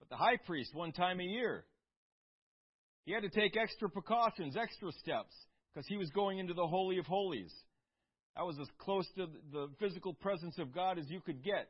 [0.00, 1.64] But the high priest, one time a year,
[3.04, 5.34] he had to take extra precautions, extra steps,
[5.72, 7.52] because he was going into the Holy of Holies.
[8.36, 11.68] That was as close to the physical presence of God as you could get.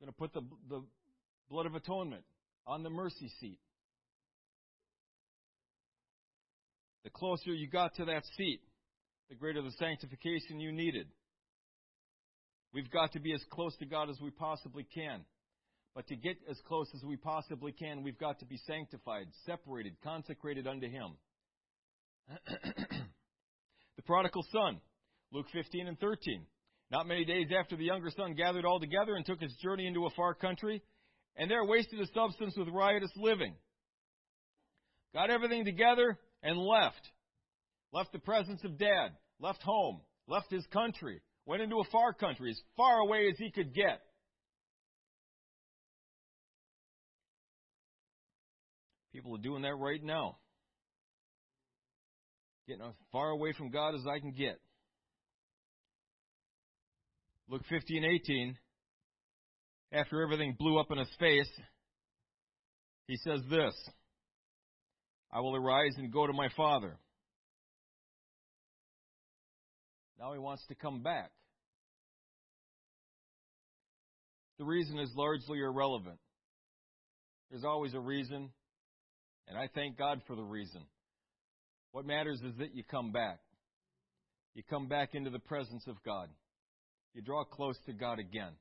[0.00, 0.82] Going to put the, the
[1.50, 2.22] blood of atonement
[2.66, 3.58] on the mercy seat.
[7.04, 8.60] The closer you got to that seat,
[9.28, 11.08] the greater the sanctification you needed.
[12.72, 15.24] We've got to be as close to God as we possibly can.
[15.94, 19.94] But to get as close as we possibly can, we've got to be sanctified, separated,
[20.04, 21.16] consecrated unto Him.
[23.96, 24.80] the prodigal son,
[25.32, 26.46] Luke 15 and 13.
[26.90, 30.06] Not many days after the younger son gathered all together and took his journey into
[30.06, 30.82] a far country,
[31.36, 33.54] and there wasted his substance with riotous living.
[35.14, 37.00] Got everything together and left.
[37.92, 39.10] Left the presence of dad,
[39.40, 43.50] left home, left his country, went into a far country, as far away as he
[43.50, 44.00] could get.
[49.12, 50.36] People are doing that right now.
[52.66, 54.60] Getting as far away from God as I can get.
[57.50, 58.58] Luke 15, 18.
[59.90, 61.50] after everything blew up in his face,
[63.06, 63.74] he says this
[65.32, 66.98] I will arise and go to my father.
[70.20, 71.30] Now he wants to come back.
[74.58, 76.18] The reason is largely irrelevant.
[77.50, 78.50] There's always a reason,
[79.46, 80.82] and I thank God for the reason.
[81.92, 83.38] What matters is that you come back.
[84.54, 86.28] You come back into the presence of God.
[87.14, 88.52] You draw close to God again.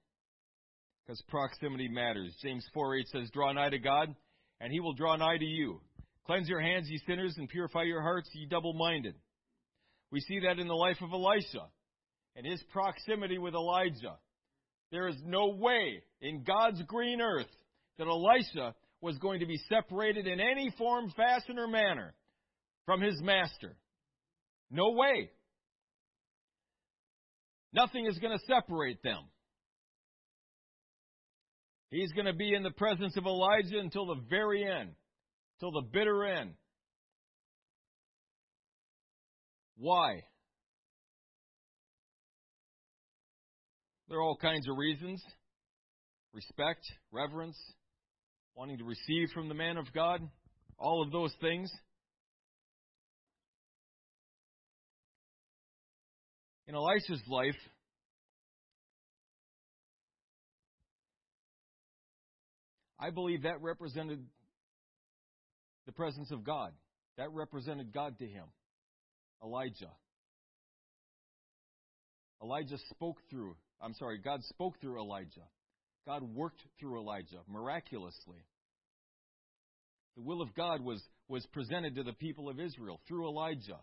[1.05, 2.35] Because proximity matters.
[2.41, 4.13] James 4 8 says, Draw nigh to God,
[4.59, 5.81] and he will draw nigh to you.
[6.25, 9.15] Cleanse your hands, ye sinners, and purify your hearts, ye double minded.
[10.11, 11.67] We see that in the life of Elisha
[12.35, 14.17] and his proximity with Elijah.
[14.91, 17.49] There is no way in God's green earth
[17.97, 22.13] that Elisha was going to be separated in any form, fashion, or manner
[22.85, 23.75] from his master.
[24.71, 25.29] No way.
[27.73, 29.23] Nothing is going to separate them.
[31.89, 34.91] He's going to be in the presence of Elijah until the very end,
[35.59, 36.53] till the bitter end.
[39.77, 40.23] Why?
[44.09, 45.23] There are all kinds of reasons
[46.33, 47.57] respect, reverence,
[48.55, 50.21] wanting to receive from the man of God,
[50.77, 51.71] all of those things.
[56.67, 57.55] In Elisha's life,
[62.99, 64.25] I believe that represented
[65.85, 66.73] the presence of God.
[67.17, 68.45] That represented God to him.
[69.43, 69.91] Elijah.
[72.43, 75.47] Elijah spoke through, I'm sorry, God spoke through Elijah.
[76.05, 78.45] God worked through Elijah miraculously.
[80.15, 83.79] The will of God was, was presented to the people of Israel through Elijah.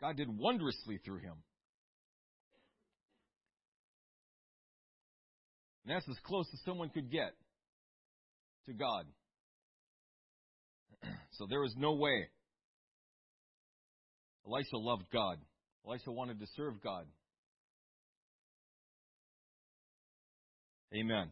[0.00, 1.34] God did wondrously through him.
[5.84, 7.34] And that's as close as someone could get
[8.66, 9.06] to God.
[11.32, 12.28] so there was no way.
[14.46, 15.38] Elisha loved God.
[15.86, 17.06] Elisha wanted to serve God.
[20.94, 21.30] Amen.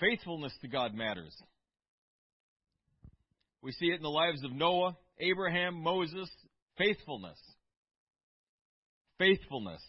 [0.00, 1.34] Faithfulness to God matters.
[3.62, 6.30] We see it in the lives of Noah, Abraham, Moses.
[6.76, 7.38] Faithfulness.
[9.18, 9.82] Faithfulness.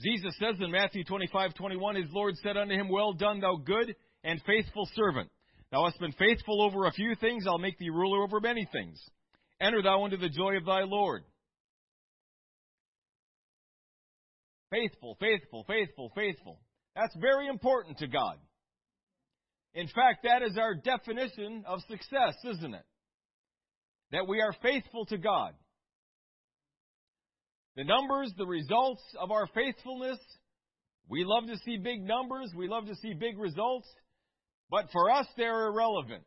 [0.00, 3.94] Jesus says in Matthew 25, 21, His Lord said unto him, Well done, thou good
[4.24, 5.30] and faithful servant.
[5.70, 9.00] Thou hast been faithful over a few things, I'll make thee ruler over many things.
[9.60, 11.24] Enter thou into the joy of thy Lord.
[14.70, 16.60] Faithful, faithful, faithful, faithful.
[16.96, 18.36] That's very important to God.
[19.74, 22.84] In fact, that is our definition of success, isn't it?
[24.12, 25.54] That we are faithful to God.
[27.76, 30.18] The numbers, the results of our faithfulness,
[31.08, 33.88] we love to see big numbers, we love to see big results,
[34.70, 36.24] but for us they're irrelevant.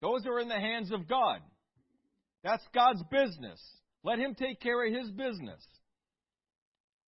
[0.00, 1.40] Those are in the hands of God.
[2.42, 3.60] That's God's business.
[4.04, 5.64] Let Him take care of His business.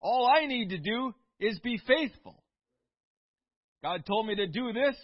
[0.00, 2.42] All I need to do is be faithful.
[3.82, 4.96] God told me to do this,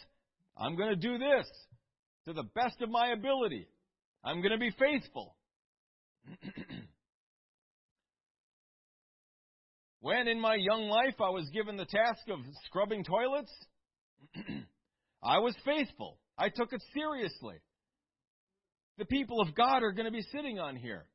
[0.56, 1.46] I'm going to do this
[2.26, 3.68] to the best of my ability.
[4.24, 5.36] I'm going to be faithful.
[10.00, 13.52] when in my young life I was given the task of scrubbing toilets,
[15.22, 16.18] I was faithful.
[16.38, 17.56] I took it seriously.
[18.98, 21.06] The people of God are going to be sitting on here.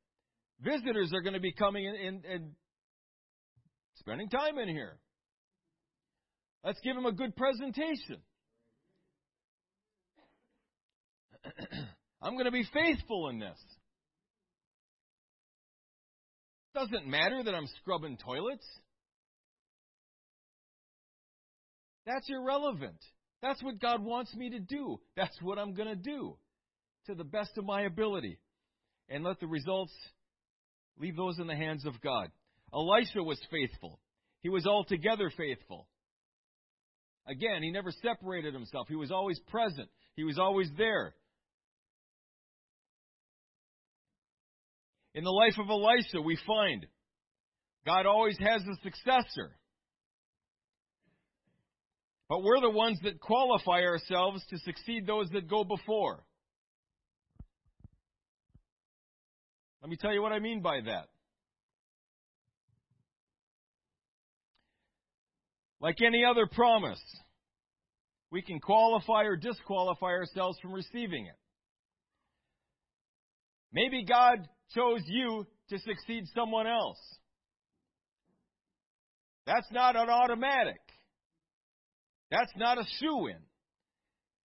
[0.61, 2.51] Visitors are going to be coming in and
[3.95, 4.97] spending time in here.
[6.63, 8.17] Let's give them a good presentation.
[12.21, 13.57] I'm going to be faithful in this.
[16.73, 18.65] Doesn't matter that I'm scrubbing toilets.
[22.05, 22.97] That's irrelevant.
[23.41, 24.99] That's what God wants me to do.
[25.15, 26.37] That's what I'm going to do
[27.07, 28.37] to the best of my ability.
[29.09, 29.93] And let the results
[30.99, 32.29] leave those in the hands of God.
[32.73, 33.99] Elisha was faithful.
[34.41, 35.87] He was altogether faithful.
[37.27, 38.87] Again, he never separated himself.
[38.87, 39.89] He was always present.
[40.15, 41.13] He was always there.
[45.13, 46.85] In the life of Elisha, we find
[47.85, 49.57] God always has a successor.
[52.29, 56.23] But we're the ones that qualify ourselves to succeed those that go before.
[59.81, 61.07] Let me tell you what I mean by that.
[65.81, 67.01] Like any other promise,
[68.29, 71.35] we can qualify or disqualify ourselves from receiving it.
[73.73, 76.99] Maybe God chose you to succeed someone else.
[79.45, 80.81] That's not an automatic.
[82.29, 83.39] That's not a shoe in.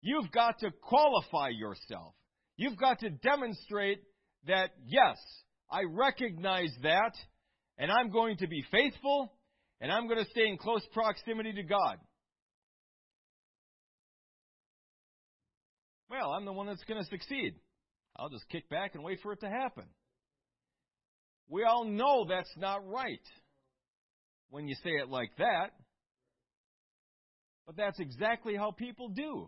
[0.01, 2.13] You've got to qualify yourself.
[2.55, 4.01] You've got to demonstrate
[4.47, 5.17] that, yes,
[5.71, 7.13] I recognize that,
[7.77, 9.33] and I'm going to be faithful,
[9.81, 11.97] and I'm going to stay in close proximity to God.
[16.09, 17.55] Well, I'm the one that's going to succeed.
[18.15, 19.85] I'll just kick back and wait for it to happen.
[21.49, 23.21] We all know that's not right
[24.49, 25.71] when you say it like that.
[27.65, 29.47] But that's exactly how people do.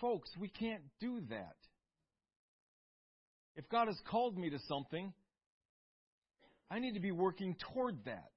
[0.00, 1.56] Folks, we can't do that.
[3.56, 5.12] If God has called me to something,
[6.70, 8.30] I need to be working toward that.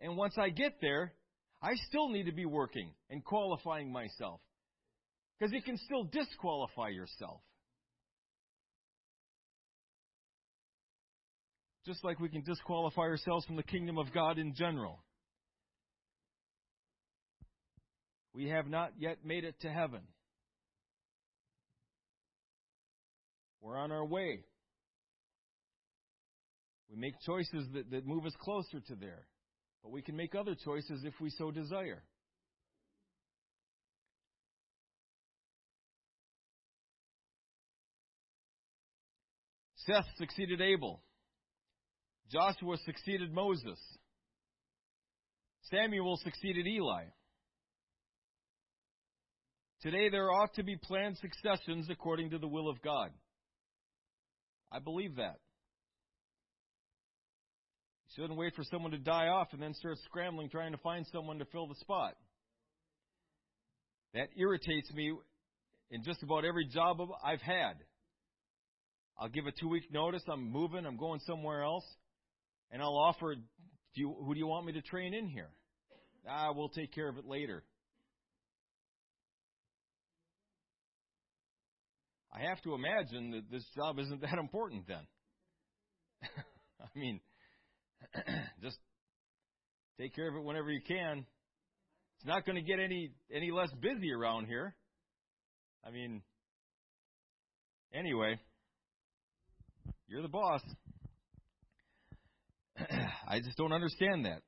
[0.00, 1.12] And once I get there,
[1.62, 4.40] I still need to be working and qualifying myself.
[5.38, 7.40] Because you can still disqualify yourself.
[11.84, 15.04] Just like we can disqualify ourselves from the kingdom of God in general.
[18.34, 20.00] We have not yet made it to heaven.
[23.60, 24.40] We're on our way.
[26.90, 29.26] We make choices that, that move us closer to there.
[29.82, 32.02] But we can make other choices if we so desire.
[39.86, 41.00] Seth succeeded Abel.
[42.30, 43.78] Joshua succeeded Moses.
[45.70, 47.04] Samuel succeeded Eli.
[49.82, 53.10] Today there ought to be planned successions according to the will of God.
[54.72, 55.36] I believe that.
[58.08, 61.06] You shouldn't wait for someone to die off and then start scrambling trying to find
[61.12, 62.14] someone to fill the spot.
[64.14, 65.12] That irritates me
[65.90, 67.74] in just about every job I've had.
[69.18, 71.84] I'll give a two week notice, I'm moving, I'm going somewhere else,
[72.70, 75.50] and I'll offer, do you, who do you want me to train in here?
[76.28, 77.62] Ah, we'll take care of it later.
[82.36, 85.06] I have to imagine that this job isn't that important then.
[86.80, 87.20] I mean,
[88.62, 88.76] just
[89.98, 91.24] take care of it whenever you can.
[92.18, 94.74] It's not going to get any any less busy around here.
[95.86, 96.22] I mean,
[97.94, 98.38] anyway,
[100.08, 100.62] you're the boss.
[103.28, 104.42] I just don't understand that.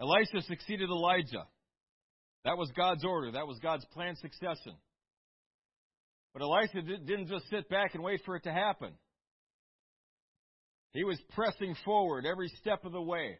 [0.00, 1.46] Elisha succeeded Elijah.
[2.44, 3.32] That was God's order.
[3.32, 4.74] That was God's planned succession.
[6.32, 8.92] But Elisha didn't just sit back and wait for it to happen.
[10.92, 13.38] He was pressing forward every step of the way.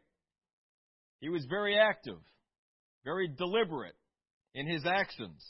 [1.20, 2.18] He was very active,
[3.04, 3.94] very deliberate
[4.54, 5.42] in his actions.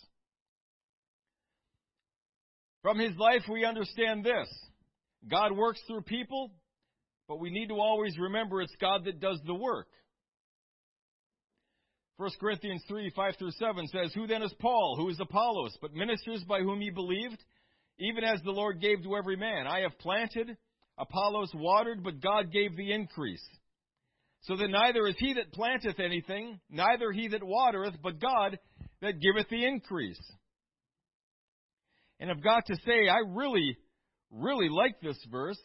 [2.85, 4.47] From his life, we understand this
[5.29, 6.51] God works through people,
[7.27, 9.87] but we need to always remember it's God that does the work.
[12.19, 14.97] 1 Corinthians 3, 5 through 7 says, Who then is Paul?
[14.99, 15.77] Who is Apollos?
[15.81, 17.43] But ministers by whom ye believed,
[17.99, 19.67] even as the Lord gave to every man.
[19.67, 20.55] I have planted,
[20.99, 23.45] Apollos watered, but God gave the increase.
[24.43, 28.59] So that neither is he that planteth anything, neither he that watereth, but God
[29.01, 30.21] that giveth the increase.
[32.21, 33.77] And I've got to say, I really,
[34.31, 35.61] really like this verse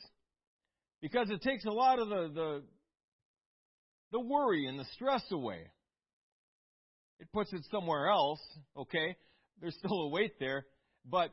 [1.02, 2.64] because it takes a lot of the, the,
[4.12, 5.72] the worry and the stress away.
[7.20, 8.41] It puts it somewhere else,
[8.78, 9.16] okay?
[9.62, 10.66] There's still a weight there,
[11.06, 11.32] but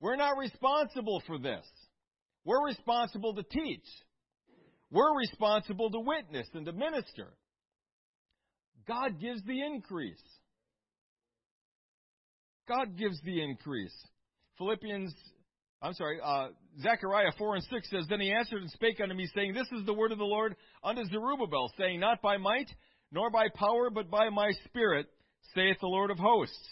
[0.00, 1.66] we're not responsible for this.
[2.44, 3.86] We're responsible to teach.
[4.90, 7.34] We're responsible to witness and to minister.
[8.86, 10.22] God gives the increase.
[12.68, 13.94] God gives the increase.
[14.58, 15.14] Philippians,
[15.80, 16.48] I'm sorry, uh,
[16.82, 19.86] Zechariah 4 and 6 says, Then he answered and spake unto me, saying, This is
[19.86, 22.68] the word of the Lord unto Zerubbabel, saying, Not by might,
[23.12, 25.06] nor by power, but by my Spirit,
[25.54, 26.68] saith the Lord of hosts.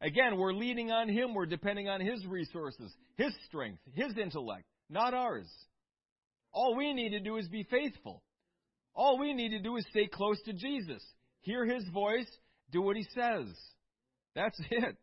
[0.00, 1.34] Again, we're leaning on Him.
[1.34, 5.48] We're depending on His resources, His strength, His intellect, not ours.
[6.52, 8.22] All we need to do is be faithful.
[8.94, 11.02] All we need to do is stay close to Jesus.
[11.42, 12.26] Hear His voice,
[12.72, 13.46] do what He says.
[14.34, 14.96] That's it.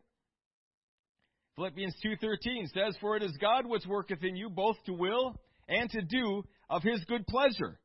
[1.58, 5.34] Philippians 2:13 says, "For it is God which worketh in you both to will
[5.66, 7.80] and to do of his good pleasure."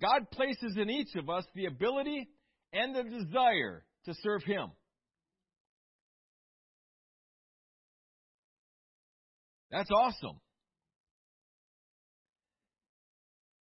[0.00, 2.30] God places in each of us the ability
[2.72, 4.70] and the desire to serve Him.
[9.70, 10.40] That's awesome.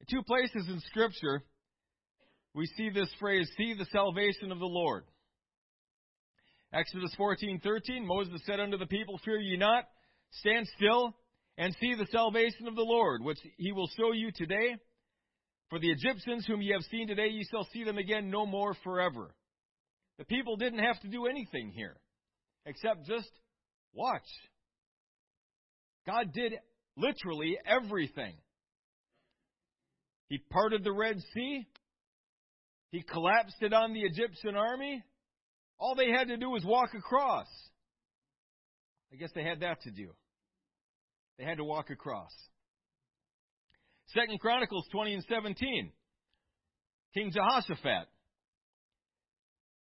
[0.02, 1.44] In two places in Scripture,
[2.54, 5.08] we see this phrase, see the salvation of the Lord.
[6.74, 9.86] Exodus 14:13 Moses said unto the people, Fear ye not,
[10.32, 11.16] stand still,
[11.58, 14.76] and see the salvation of the Lord, which he will show you today.
[15.70, 18.74] For the Egyptians whom ye have seen today, ye shall see them again no more
[18.84, 19.34] forever.
[20.18, 21.98] The people didn't have to do anything here,
[22.66, 23.30] except just
[23.94, 24.28] watch.
[26.06, 26.54] God did
[26.96, 28.36] literally everything.
[30.30, 31.68] He parted the Red Sea.
[32.92, 35.04] He collapsed it on the Egyptian army.
[35.80, 37.48] All they had to do was walk across.
[39.12, 40.10] I guess they had that to do.
[41.38, 42.32] They had to walk across.
[44.14, 45.92] Second Chronicles 20 and 17.
[47.14, 48.08] King Jehoshaphat.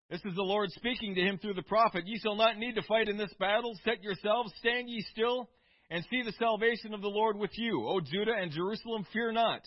[0.10, 2.04] This is the Lord speaking to him through the prophet.
[2.06, 3.74] Ye shall not need to fight in this battle.
[3.84, 5.50] Set yourselves, stand ye still,
[5.90, 7.88] and see the salvation of the Lord with you.
[7.88, 9.62] O Judah and Jerusalem, fear not,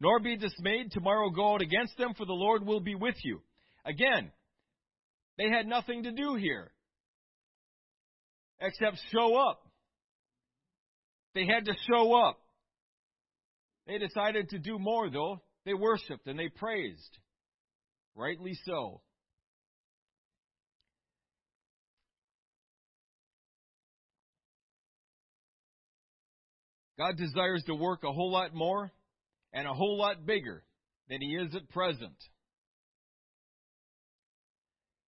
[0.00, 0.92] nor be dismayed.
[0.92, 3.42] Tomorrow go out against them, for the Lord will be with you.
[3.84, 4.30] Again,
[5.40, 6.70] they had nothing to do here
[8.60, 9.62] except show up.
[11.34, 12.38] They had to show up.
[13.86, 15.40] They decided to do more, though.
[15.64, 17.16] They worshiped and they praised.
[18.14, 19.00] Rightly so.
[26.98, 28.92] God desires to work a whole lot more
[29.54, 30.62] and a whole lot bigger
[31.08, 32.12] than He is at present.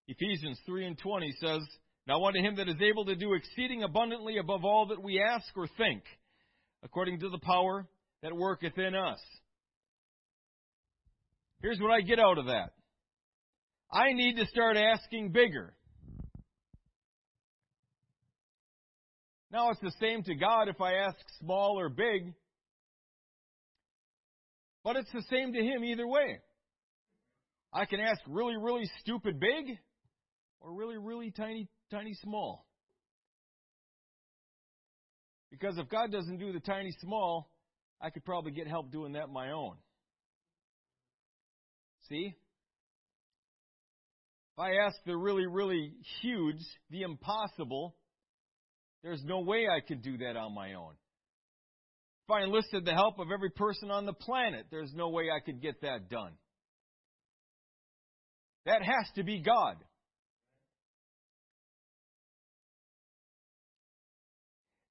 [0.07, 1.61] Ephesians 3 and 20 says,
[2.07, 5.45] Now unto Him that is able to do exceeding abundantly above all that we ask
[5.55, 6.03] or think,
[6.83, 7.87] according to the power
[8.21, 9.19] that worketh in us.
[11.61, 12.73] Here's what I get out of that.
[13.91, 15.73] I need to start asking bigger.
[19.51, 22.33] Now it's the same to God if I ask small or big.
[24.83, 26.39] But it's the same to Him either way.
[27.71, 29.77] I can ask really, really stupid big
[30.63, 32.65] or really, really tiny, tiny small.
[35.51, 37.51] Because if God doesn't do the tiny small,
[38.01, 39.75] I could probably get help doing that my own.
[42.09, 42.33] See?
[44.53, 46.57] If I ask the really, really huge,
[46.89, 47.95] the impossible,
[49.03, 50.93] there's no way I could do that on my own.
[52.27, 55.39] If I enlisted the help of every person on the planet, there's no way I
[55.43, 56.31] could get that done.
[58.65, 59.75] That has to be God.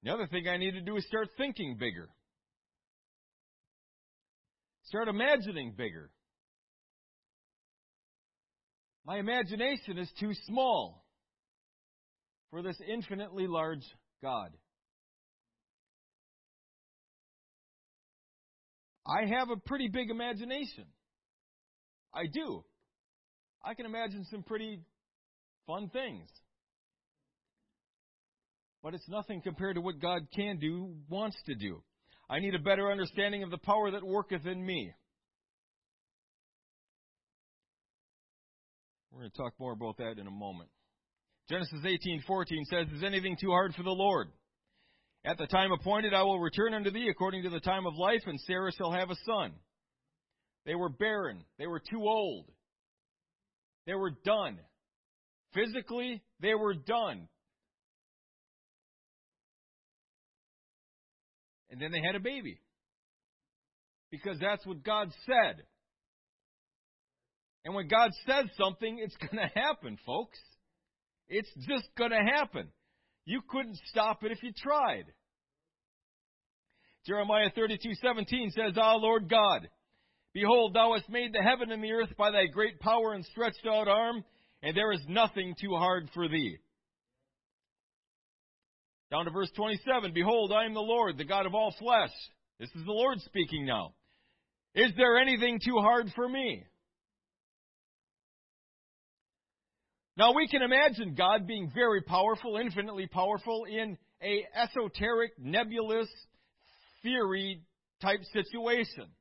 [0.03, 2.09] The other thing I need to do is start thinking bigger.
[4.83, 6.11] Start imagining bigger.
[9.05, 11.05] My imagination is too small
[12.51, 13.83] for this infinitely large
[14.21, 14.51] God.
[19.05, 20.85] I have a pretty big imagination.
[22.13, 22.63] I do.
[23.63, 24.79] I can imagine some pretty
[25.65, 26.29] fun things.
[28.83, 31.81] But it's nothing compared to what God can do, wants to do.
[32.29, 34.93] I need a better understanding of the power that worketh in me.
[39.11, 40.69] We're going to talk more about that in a moment.
[41.49, 44.31] Genesis 18:14 says, "Is anything too hard for the Lord?
[45.23, 48.23] At the time appointed I will return unto thee according to the time of life,
[48.25, 49.53] and Sarah shall have a son."
[50.65, 51.45] They were barren.
[51.57, 52.51] They were too old.
[53.85, 54.59] They were done.
[55.53, 57.29] Physically, they were done.
[61.73, 62.59] And then they had a baby.
[64.11, 65.63] Because that's what God said.
[67.65, 70.37] And when God says something, it's going to happen, folks.
[71.27, 72.67] It's just going to happen.
[73.25, 75.05] You couldn't stop it if you tried.
[77.07, 79.67] Jeremiah 32:17 says, "Ah, Lord God,
[80.31, 83.65] behold, thou hast made the heaven and the earth by thy great power and stretched
[83.65, 84.23] out arm,
[84.61, 86.59] and there is nothing too hard for thee."
[89.13, 92.09] Down to verse 27, Behold, I am the Lord, the God of all flesh.
[92.59, 93.93] This is the Lord speaking now.
[94.73, 96.63] Is there anything too hard for me?
[100.17, 106.09] Now we can imagine God being very powerful, infinitely powerful in a esoteric, nebulous,
[107.03, 107.61] theory
[108.01, 109.11] type situation.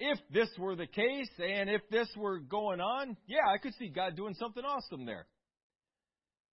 [0.00, 3.88] If this were the case and if this were going on, yeah, I could see
[3.88, 5.28] God doing something awesome there.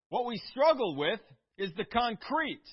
[0.10, 1.20] What we struggle with
[1.60, 2.64] is the concrete.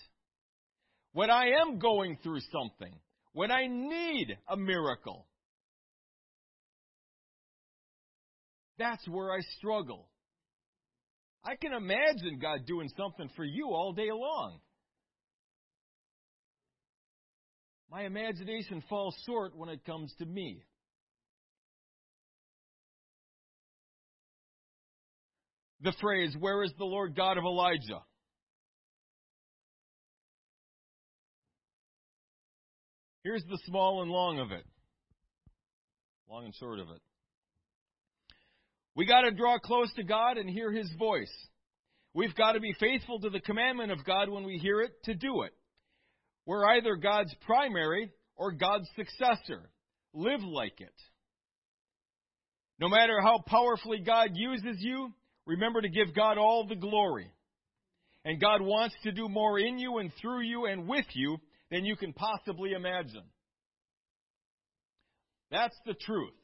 [1.12, 2.94] When I am going through something,
[3.32, 5.26] when I need a miracle,
[8.78, 10.08] that's where I struggle.
[11.44, 14.60] I can imagine God doing something for you all day long.
[17.90, 20.64] My imagination falls short when it comes to me.
[25.82, 28.02] The phrase, Where is the Lord God of Elijah?
[33.26, 34.64] Here's the small and long of it.
[36.30, 37.02] Long and short of it.
[38.94, 41.32] We got to draw close to God and hear His voice.
[42.14, 45.14] We've got to be faithful to the commandment of God when we hear it to
[45.14, 45.50] do it.
[46.46, 49.70] We're either God's primary or God's successor.
[50.14, 50.94] Live like it.
[52.78, 55.12] No matter how powerfully God uses you,
[55.46, 57.28] remember to give God all the glory.
[58.24, 61.38] And God wants to do more in you and through you and with you
[61.70, 63.24] than you can possibly imagine.
[65.50, 66.34] That's the truth.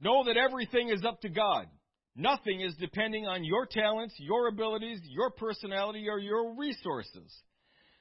[0.00, 1.66] Know that everything is up to God.
[2.16, 7.32] Nothing is depending on your talents, your abilities, your personality, or your resources.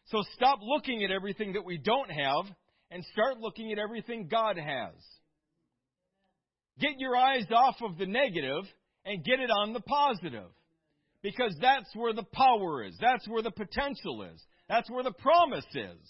[0.05, 2.45] So stop looking at everything that we don't have
[2.89, 4.95] and start looking at everything God has.
[6.79, 8.63] Get your eyes off of the negative
[9.05, 10.49] and get it on the positive.
[11.21, 12.95] Because that's where the power is.
[12.99, 14.41] That's where the potential is.
[14.69, 16.09] That's where the promise is.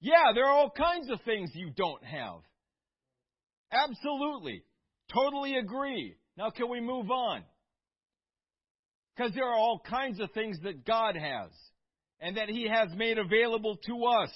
[0.00, 2.40] Yeah, there are all kinds of things you don't have.
[3.70, 4.64] Absolutely.
[5.12, 6.16] Totally agree.
[6.36, 7.42] Now, can we move on?
[9.14, 11.50] Because there are all kinds of things that God has
[12.20, 14.30] and that He has made available to us.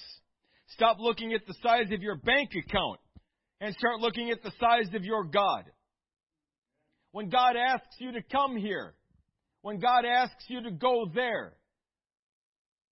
[0.67, 2.99] Stop looking at the size of your bank account
[3.59, 5.65] and start looking at the size of your God.
[7.15, 8.93] When God asks you to come here,
[9.61, 11.53] when God asks you to go there,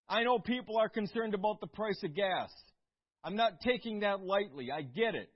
[0.08, 2.48] I know people are concerned about the price of gas.
[3.22, 4.70] I'm not taking that lightly.
[4.72, 5.28] I get it.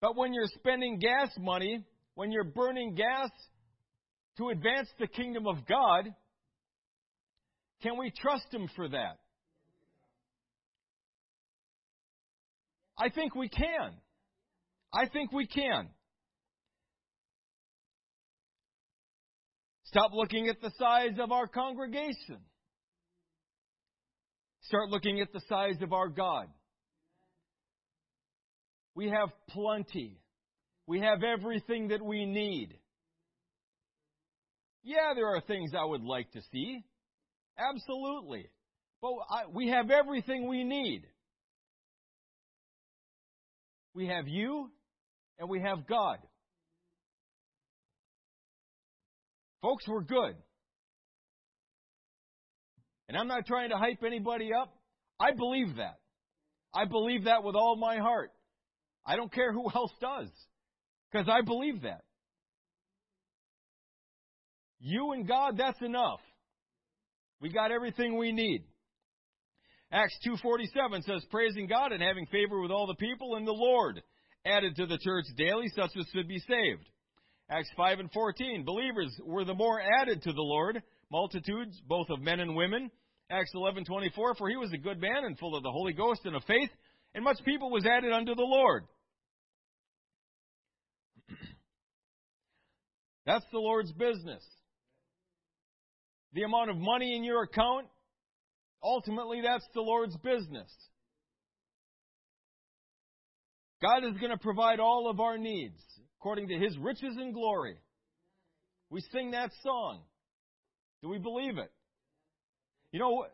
[0.00, 1.82] But when you're spending gas money,
[2.14, 3.30] when you're burning gas
[4.38, 6.04] to advance the kingdom of God,
[7.82, 9.18] can we trust Him for that?
[12.96, 13.94] I think we can.
[14.94, 15.88] I think we can.
[19.86, 22.38] Stop looking at the size of our congregation.
[24.62, 26.46] Start looking at the size of our God.
[28.94, 30.18] We have plenty.
[30.86, 32.74] We have everything that we need.
[34.82, 36.84] Yeah, there are things I would like to see.
[37.58, 38.46] Absolutely.
[39.00, 41.02] But I, we have everything we need.
[43.94, 44.70] We have you
[45.38, 46.18] and we have God.
[49.62, 50.34] Folks, we're good.
[53.08, 54.72] And I'm not trying to hype anybody up.
[55.18, 55.98] I believe that.
[56.74, 58.32] I believe that with all my heart.
[59.06, 60.28] I don't care who else does.
[61.10, 62.02] Because I believe that.
[64.80, 66.20] You and God, that's enough.
[67.40, 68.64] We got everything we need.
[69.92, 74.02] Acts 2:47 says praising God and having favor with all the people and the Lord
[74.44, 76.88] added to the church daily such as should be saved.
[77.48, 82.20] Acts 5 and 14 believers were the more added to the Lord multitudes both of
[82.20, 82.90] men and women.
[83.30, 86.34] Acts 11:24 for he was a good man and full of the Holy Ghost and
[86.34, 86.70] of faith
[87.14, 88.84] and much people was added unto the Lord.
[93.26, 94.44] That's the Lord's business.
[96.32, 97.86] The amount of money in your account,
[98.82, 100.68] ultimately, that's the Lord's business.
[103.80, 105.80] God is going to provide all of our needs
[106.26, 107.76] according to His riches and glory.
[108.90, 110.00] We sing that song.
[111.00, 111.70] Do we believe it?
[112.90, 113.26] You know,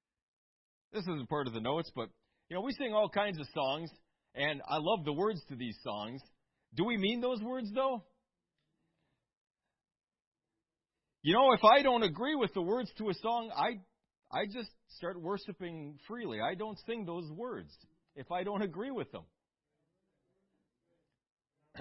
[0.92, 2.10] this isn't part of the notes, but,
[2.50, 3.88] you know, we sing all kinds of songs,
[4.34, 6.20] and I love the words to these songs.
[6.74, 8.04] Do we mean those words, though?
[11.22, 13.80] You know, if I don't agree with the words to a song, I
[14.30, 14.68] I just
[14.98, 16.38] start worshiping freely.
[16.42, 17.72] I don't sing those words
[18.14, 19.24] if I don't agree with them.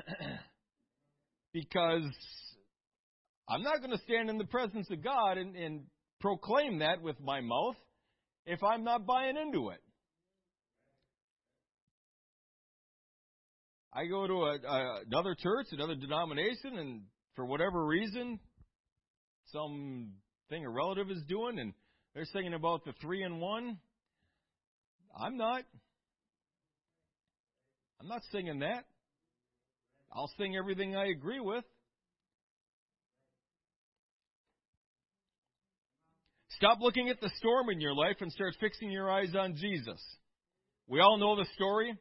[1.53, 2.03] because
[3.47, 5.81] I'm not going to stand in the presence of God and, and
[6.19, 7.75] proclaim that with my mouth
[8.45, 9.81] if I'm not buying into it.
[13.93, 17.01] I go to a, a, another church, another denomination, and
[17.35, 18.39] for whatever reason,
[19.51, 20.11] some
[20.49, 21.73] thing a relative is doing, and
[22.13, 23.77] they're singing about the three and one.
[25.19, 25.63] I'm not.
[27.99, 28.85] I'm not singing that.
[30.12, 31.64] I'll sing everything I agree with.
[36.51, 40.01] Stop looking at the storm in your life and start fixing your eyes on Jesus.
[40.88, 41.93] We all know the story.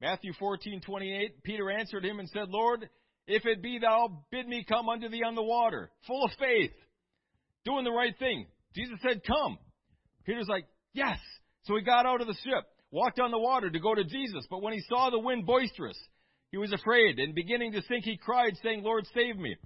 [0.00, 2.88] Matthew 14:28 Peter answered him and said, "Lord,
[3.26, 6.74] if it be thou, bid me come unto thee on the water." Full of faith
[7.64, 8.46] doing the right thing.
[8.74, 9.58] Jesus said, Come.
[10.24, 11.18] Peter's like, Yes.
[11.64, 14.46] So he got out of the ship, walked on the water to go to Jesus.
[14.50, 15.98] But when he saw the wind boisterous,
[16.52, 19.56] he was afraid, and beginning to sink, he cried, saying, Lord, save me.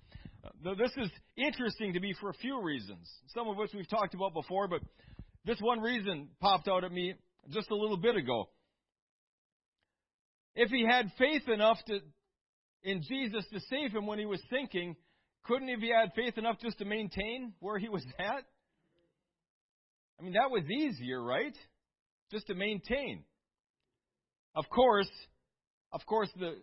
[0.45, 4.15] Uh, this is interesting to me for a few reasons, some of which we've talked
[4.15, 4.81] about before, but
[5.45, 7.15] This one reason popped out at me
[7.51, 8.49] just a little bit ago.
[10.57, 12.01] If he had faith enough to,
[12.83, 14.97] in Jesus to save him when he was sinking,
[15.45, 18.45] couldn't he have had faith enough just to maintain where he was at?
[20.19, 21.57] I mean, that was easier, right?
[22.33, 23.25] Just to maintain.
[24.55, 25.11] Of course,
[25.93, 26.57] of course, the,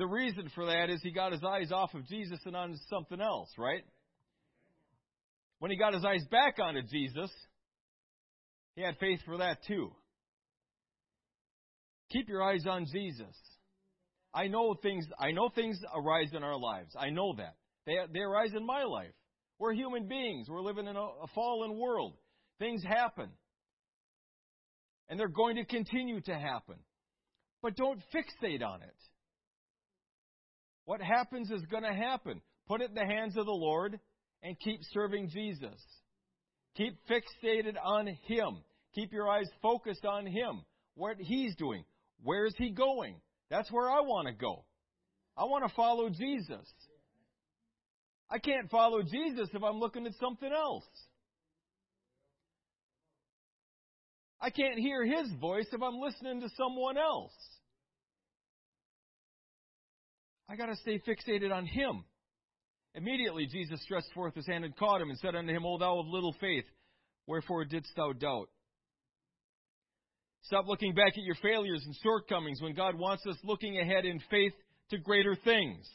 [0.00, 3.20] the reason for that is he got his eyes off of Jesus and on something
[3.20, 3.84] else, right?
[5.58, 7.30] When he got his eyes back onto Jesus,
[8.76, 9.92] he had faith for that too.
[12.10, 13.36] Keep your eyes on Jesus.
[14.32, 16.96] I know things I know things arise in our lives.
[16.98, 17.56] I know that.
[17.84, 19.12] They they arise in my life.
[19.58, 20.48] We're human beings.
[20.48, 22.14] We're living in a, a fallen world.
[22.58, 23.28] Things happen.
[25.10, 26.76] And they're going to continue to happen.
[27.60, 28.94] But don't fixate on it.
[30.90, 32.40] What happens is going to happen.
[32.66, 34.00] Put it in the hands of the Lord
[34.42, 35.80] and keep serving Jesus.
[36.76, 38.64] Keep fixated on Him.
[38.96, 40.64] Keep your eyes focused on Him.
[40.96, 41.84] What He's doing.
[42.24, 43.20] Where's He going?
[43.50, 44.64] That's where I want to go.
[45.38, 46.66] I want to follow Jesus.
[48.28, 50.88] I can't follow Jesus if I'm looking at something else.
[54.40, 57.30] I can't hear His voice if I'm listening to someone else.
[60.50, 62.04] I got to stay fixated on Him.
[62.94, 66.00] Immediately Jesus stretched forth his hand and caught him and said unto him, O thou
[66.00, 66.64] of little faith,
[67.26, 68.48] wherefore didst thou doubt?
[70.42, 74.20] Stop looking back at your failures and shortcomings when God wants us looking ahead in
[74.30, 74.52] faith
[74.90, 75.88] to greater things.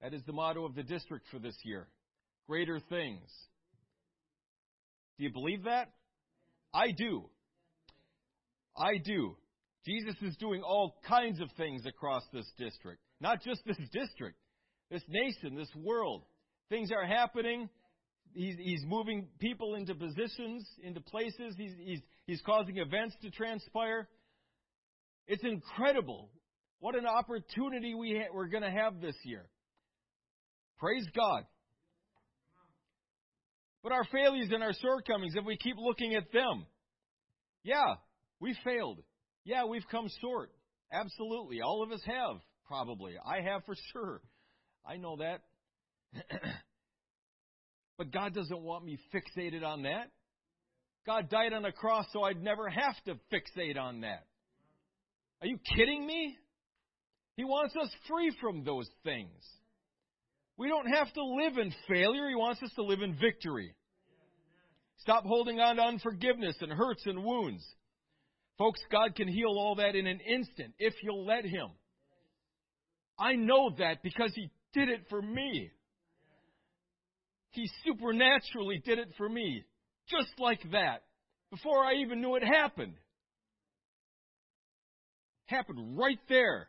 [0.00, 1.88] That is the motto of the district for this year.
[2.46, 3.28] Greater things.
[5.16, 5.90] Do you believe that?
[6.72, 7.24] I do.
[8.76, 9.36] I do.
[9.86, 13.00] Jesus is doing all kinds of things across this district.
[13.20, 14.36] Not just this district,
[14.90, 16.24] this nation, this world.
[16.68, 17.68] Things are happening.
[18.34, 21.54] He's, he's moving people into positions, into places.
[21.56, 24.08] He's, he's, he's causing events to transpire.
[25.26, 26.30] It's incredible.
[26.80, 29.46] What an opportunity we ha- we're going to have this year.
[30.78, 31.44] Praise God.
[33.82, 36.66] But our failures and our shortcomings, if we keep looking at them,
[37.62, 37.94] yeah,
[38.40, 38.98] we failed.
[39.48, 40.50] Yeah, we've come short.
[40.92, 41.62] Absolutely.
[41.62, 42.36] All of us have,
[42.66, 43.14] probably.
[43.24, 44.20] I have for sure.
[44.86, 45.40] I know that.
[47.96, 50.10] but God doesn't want me fixated on that.
[51.06, 54.26] God died on the cross so I'd never have to fixate on that.
[55.40, 56.36] Are you kidding me?
[57.38, 59.32] He wants us free from those things.
[60.58, 62.28] We don't have to live in failure.
[62.28, 63.74] He wants us to live in victory.
[64.98, 67.64] Stop holding on to unforgiveness and hurts and wounds.
[68.58, 71.68] Folks, God can heal all that in an instant if you'll let Him.
[73.18, 75.70] I know that because He did it for me.
[77.50, 79.64] He supernaturally did it for me.
[80.08, 81.02] Just like that.
[81.50, 82.94] Before I even knew it happened.
[85.46, 86.68] Happened right there.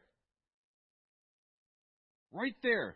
[2.32, 2.96] Right there.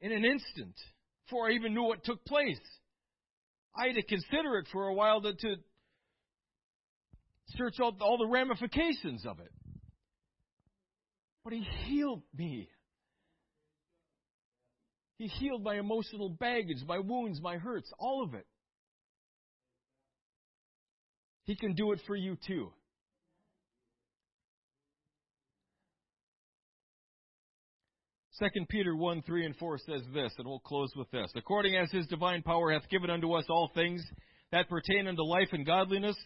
[0.00, 0.74] In an instant.
[1.26, 2.60] Before I even knew what took place.
[3.76, 5.56] I had to consider it for a while to, to
[7.56, 9.52] search out all the ramifications of it.
[11.42, 12.68] But He healed me.
[15.18, 18.46] He healed my emotional baggage, my wounds, my hurts, all of it.
[21.44, 22.72] He can do it for you too.
[28.38, 31.30] Second Peter 1, 3 and 4 says this, and we'll close with this.
[31.36, 34.04] According as his divine power hath given unto us all things
[34.50, 36.16] that pertain unto life and godliness,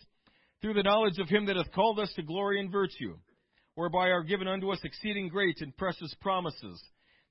[0.63, 3.19] through the knowledge of him that hath called us to glory and virtue,
[3.75, 6.83] whereby are given unto us exceeding great and precious promises,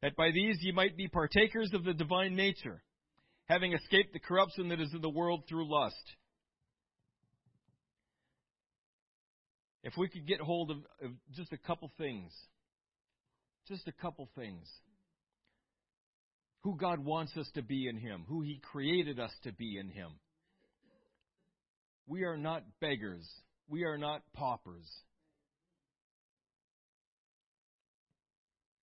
[0.04, 2.84] that by these ye might be partakers of the divine nature,
[3.46, 5.96] having escaped the corruption that is in the world through lust.
[9.82, 12.32] If we could get hold of, of just a couple things
[13.68, 14.68] just a couple things.
[16.64, 19.90] Who God wants us to be in Him, who He created us to be in
[19.90, 20.12] Him.
[22.08, 23.28] We are not beggars.
[23.68, 24.88] We are not paupers.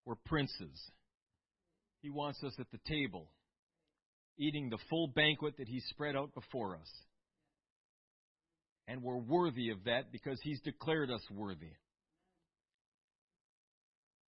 [0.05, 0.91] We're princes.
[2.01, 3.29] He wants us at the table,
[4.37, 6.91] eating the full banquet that He spread out before us.
[8.87, 11.71] And we're worthy of that because He's declared us worthy.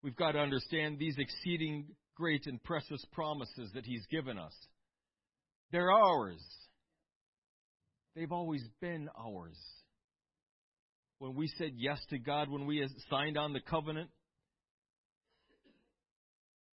[0.03, 1.87] We've got to understand these exceeding
[2.17, 4.55] great and precious promises that He's given us.
[5.71, 6.43] They're ours.
[8.15, 9.57] They've always been ours.
[11.19, 14.11] When we said yes to God, when we signed on the covenant,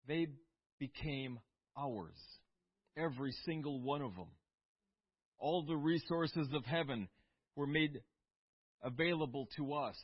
[0.06, 0.28] they
[0.78, 1.40] became
[1.76, 2.16] ours.
[2.96, 4.28] Every single one of them.
[5.38, 7.08] All the resources of heaven
[7.56, 8.00] were made
[8.82, 9.96] available to us.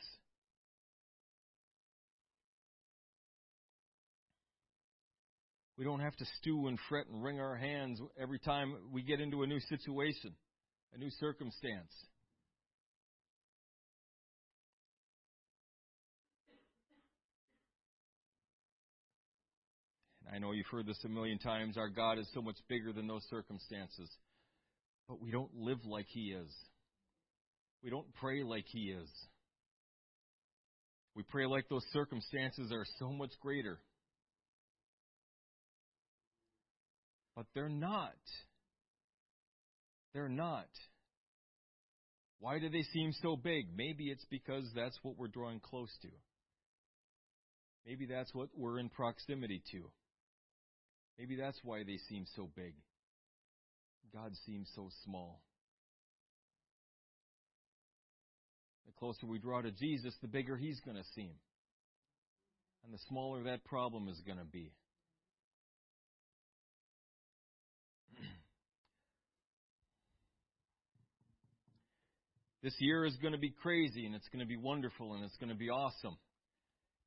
[5.78, 9.20] We don't have to stew and fret and wring our hands every time we get
[9.20, 10.34] into a new situation,
[10.94, 11.92] a new circumstance.
[20.32, 21.76] I know you've heard this a million times.
[21.76, 24.08] Our God is so much bigger than those circumstances.
[25.06, 26.50] But we don't live like He is.
[27.82, 29.10] We don't pray like He is.
[31.14, 33.78] We pray like those circumstances are so much greater.
[37.34, 38.14] But they're not.
[40.12, 40.68] They're not.
[42.40, 43.66] Why do they seem so big?
[43.76, 46.08] Maybe it's because that's what we're drawing close to.
[47.86, 49.90] Maybe that's what we're in proximity to.
[51.18, 52.74] Maybe that's why they seem so big.
[54.12, 55.40] God seems so small.
[58.86, 61.32] The closer we draw to Jesus, the bigger He's going to seem.
[62.84, 64.72] And the smaller that problem is going to be.
[72.62, 75.36] This year is going to be crazy and it's going to be wonderful and it's
[75.36, 76.16] going to be awesome.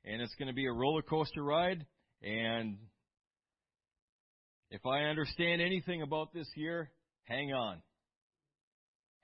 [0.04, 1.86] And it's going to be a roller coaster ride.
[2.22, 2.78] And
[4.70, 6.92] if I understand anything about this year,
[7.24, 7.82] hang on.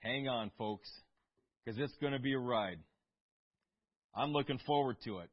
[0.00, 0.90] Hang on, folks,
[1.64, 2.78] because it's going to be a ride.
[4.14, 5.30] I'm looking forward to it.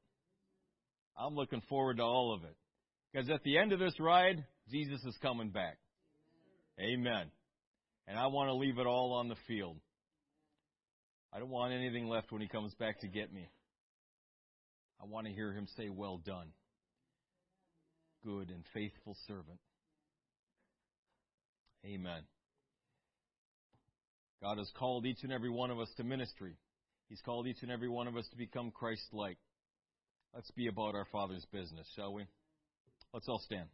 [1.17, 2.55] I'm looking forward to all of it.
[3.11, 5.77] Because at the end of this ride, Jesus is coming back.
[6.79, 7.31] Amen.
[8.07, 9.77] And I want to leave it all on the field.
[11.31, 13.49] I don't want anything left when he comes back to get me.
[15.01, 16.47] I want to hear him say, Well done,
[18.23, 19.59] good and faithful servant.
[21.85, 22.23] Amen.
[24.41, 26.55] God has called each and every one of us to ministry.
[27.09, 29.37] He's called each and every one of us to become Christ like.
[30.33, 32.25] Let's be about our Father's business, shall we?
[33.13, 33.67] Let's all stand.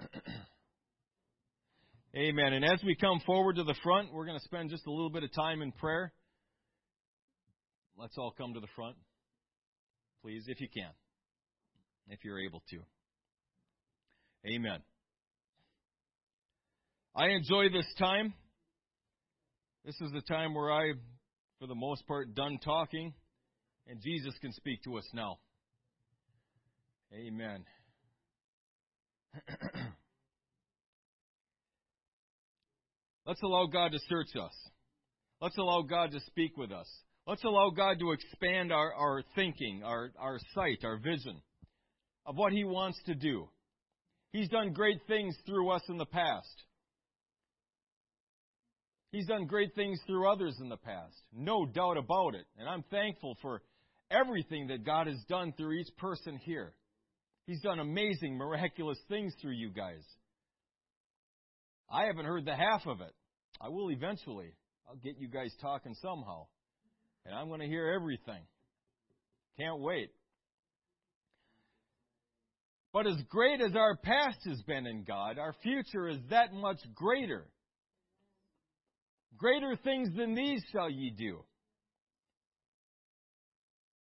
[2.16, 2.54] Amen.
[2.54, 5.10] And as we come forward to the front, we're going to spend just a little
[5.10, 6.12] bit of time in prayer.
[7.98, 8.96] Let's all come to the front,
[10.22, 10.90] please, if you can,
[12.08, 12.78] if you're able to.
[14.46, 14.78] Amen.
[17.14, 18.32] I enjoy this time.
[19.84, 20.92] This is the time where I,
[21.58, 23.12] for the most part, done talking,
[23.86, 25.38] and Jesus can speak to us now.
[27.12, 27.64] Amen.
[33.28, 34.54] Let's allow God to search us.
[35.42, 36.88] Let's allow God to speak with us.
[37.26, 41.42] Let's allow God to expand our, our thinking, our, our sight, our vision
[42.24, 43.50] of what He wants to do.
[44.32, 46.64] He's done great things through us in the past.
[49.12, 51.20] He's done great things through others in the past.
[51.30, 52.46] No doubt about it.
[52.58, 53.60] And I'm thankful for
[54.10, 56.72] everything that God has done through each person here.
[57.46, 60.02] He's done amazing, miraculous things through you guys.
[61.90, 63.12] I haven't heard the half of it.
[63.60, 64.52] I will eventually.
[64.88, 66.46] I'll get you guys talking somehow.
[67.24, 68.42] And I'm going to hear everything.
[69.58, 70.10] Can't wait.
[72.92, 76.78] But as great as our past has been in God, our future is that much
[76.94, 77.46] greater.
[79.36, 81.44] Greater things than these shall ye do.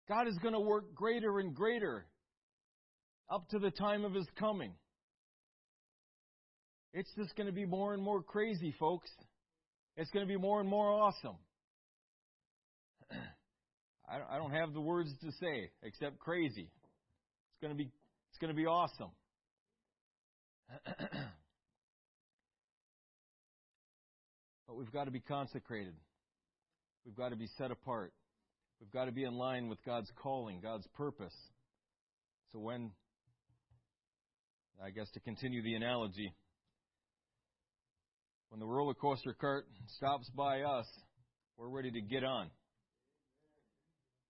[0.08, 2.06] God is going to work greater and greater
[3.32, 4.74] up to the time of His coming.
[6.94, 9.10] It's just going to be more and more crazy, folks.
[9.98, 11.38] It's going to be more and more awesome.
[14.10, 16.70] I don't have the words to say except crazy.
[16.70, 17.90] It's going to be
[18.30, 19.10] it's going to be awesome.
[24.68, 25.96] but we've got to be consecrated.
[27.06, 28.14] We've got to be set apart.
[28.80, 31.36] We've got to be in line with God's calling, God's purpose.
[32.52, 32.92] So when
[34.84, 36.34] I guess to continue the analogy,
[38.54, 39.66] when the roller coaster cart
[39.98, 40.86] stops by us,
[41.58, 42.52] we're ready to get on.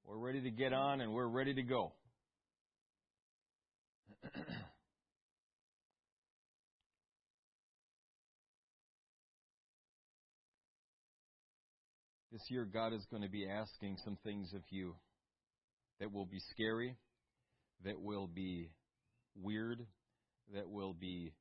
[0.06, 1.92] We're ready to get on and we're ready to go.
[12.32, 14.96] this year, God is going to be asking some things of you
[16.00, 16.96] that will be scary,
[17.84, 18.70] that will be
[19.36, 19.86] weird,
[20.54, 21.34] that will be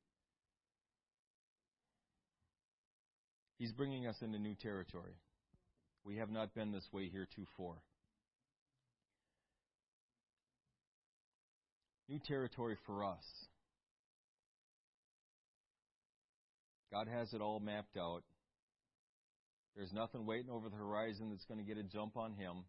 [3.63, 5.15] He's bringing us into new territory.
[6.03, 7.77] We have not been this way heretofore.
[12.09, 13.23] New territory for us.
[16.91, 18.23] God has it all mapped out.
[19.77, 22.65] There's nothing waiting over the horizon that's going to get a jump on him.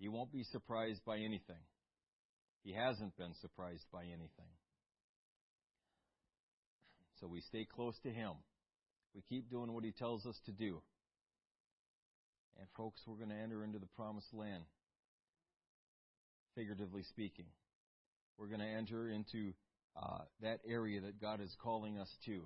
[0.00, 1.62] He won't be surprised by anything.
[2.64, 4.50] He hasn't been surprised by anything.
[7.20, 8.32] So we stay close to him.
[9.14, 10.80] We keep doing what he tells us to do.
[12.58, 14.64] And folks, we're going to enter into the promised land,
[16.54, 17.46] figuratively speaking.
[18.38, 19.52] We're going to enter into
[19.96, 22.42] uh, that area that God is calling us to,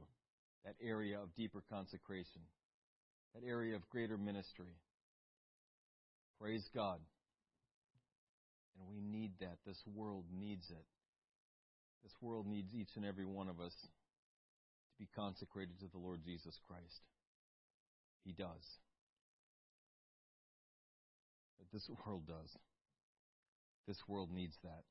[0.65, 2.41] that area of deeper consecration,
[3.35, 4.77] that area of greater ministry.
[6.41, 6.99] Praise God.
[8.79, 9.59] And we need that.
[9.67, 10.85] This world needs it.
[12.03, 13.75] This world needs each and every one of us
[14.95, 17.03] to be consecrated to the Lord Jesus Christ.
[18.25, 18.65] He does.
[21.59, 22.51] But this world does.
[23.87, 24.85] This world needs that.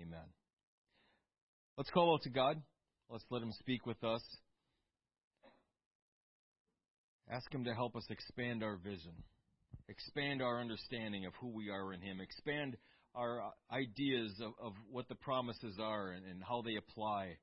[0.00, 0.26] Amen.
[1.76, 2.60] Let's call out to God.
[3.08, 4.22] Let's let Him speak with us.
[7.30, 9.12] Ask Him to help us expand our vision,
[9.88, 12.76] expand our understanding of who we are in Him, expand
[13.14, 17.36] our ideas of, of what the promises are and, and how they apply,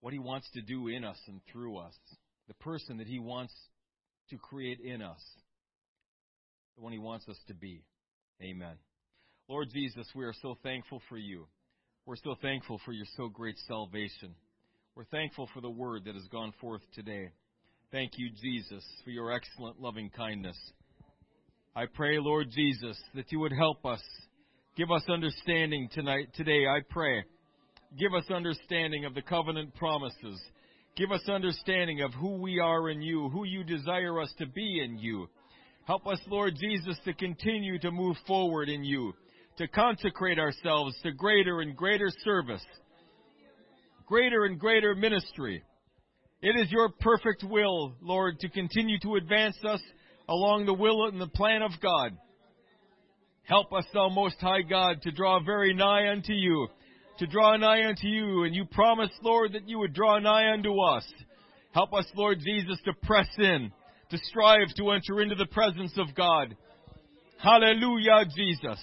[0.00, 1.94] what He wants to do in us and through us,
[2.48, 3.54] the person that He wants
[4.30, 5.22] to create in us,
[6.76, 7.82] the one He wants us to be.
[8.42, 8.76] Amen.
[9.48, 11.46] Lord Jesus, we are so thankful for you.
[12.04, 14.34] We're so thankful for your so great salvation.
[14.94, 17.30] We're thankful for the word that has gone forth today.
[17.92, 20.56] Thank you, Jesus, for your excellent loving kindness.
[21.74, 24.02] I pray, Lord Jesus, that you would help us.
[24.76, 27.24] Give us understanding tonight, today, I pray.
[27.98, 30.40] Give us understanding of the covenant promises.
[30.96, 34.82] Give us understanding of who we are in you, who you desire us to be
[34.84, 35.28] in you.
[35.86, 39.14] Help us, Lord Jesus, to continue to move forward in you,
[39.58, 42.64] to consecrate ourselves to greater and greater service,
[44.06, 45.62] greater and greater ministry.
[46.42, 49.80] It is your perfect will, Lord, to continue to advance us
[50.28, 52.12] along the will and the plan of God.
[53.44, 56.68] Help us, thou most high God, to draw very nigh unto you,
[57.18, 60.80] to draw nigh unto you, and you promised, Lord, that you would draw nigh unto
[60.80, 61.04] us.
[61.72, 63.72] Help us, Lord Jesus, to press in,
[64.10, 66.56] to strive to enter into the presence of God.
[67.38, 68.82] Hallelujah, Jesus.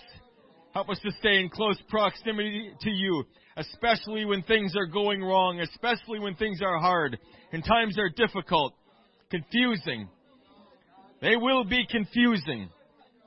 [0.73, 3.23] Help us to stay in close proximity to you,
[3.57, 7.17] especially when things are going wrong, especially when things are hard
[7.51, 8.73] and times are difficult,
[9.29, 10.09] confusing.
[11.21, 12.69] They will be confusing.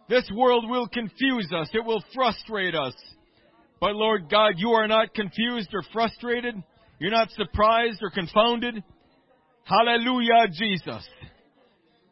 [0.09, 1.69] This world will confuse us.
[1.73, 2.95] It will frustrate us.
[3.81, 6.55] But Lord God, you are not confused or frustrated.
[6.99, 8.83] You're not surprised or confounded.
[9.65, 11.07] Hallelujah, Jesus.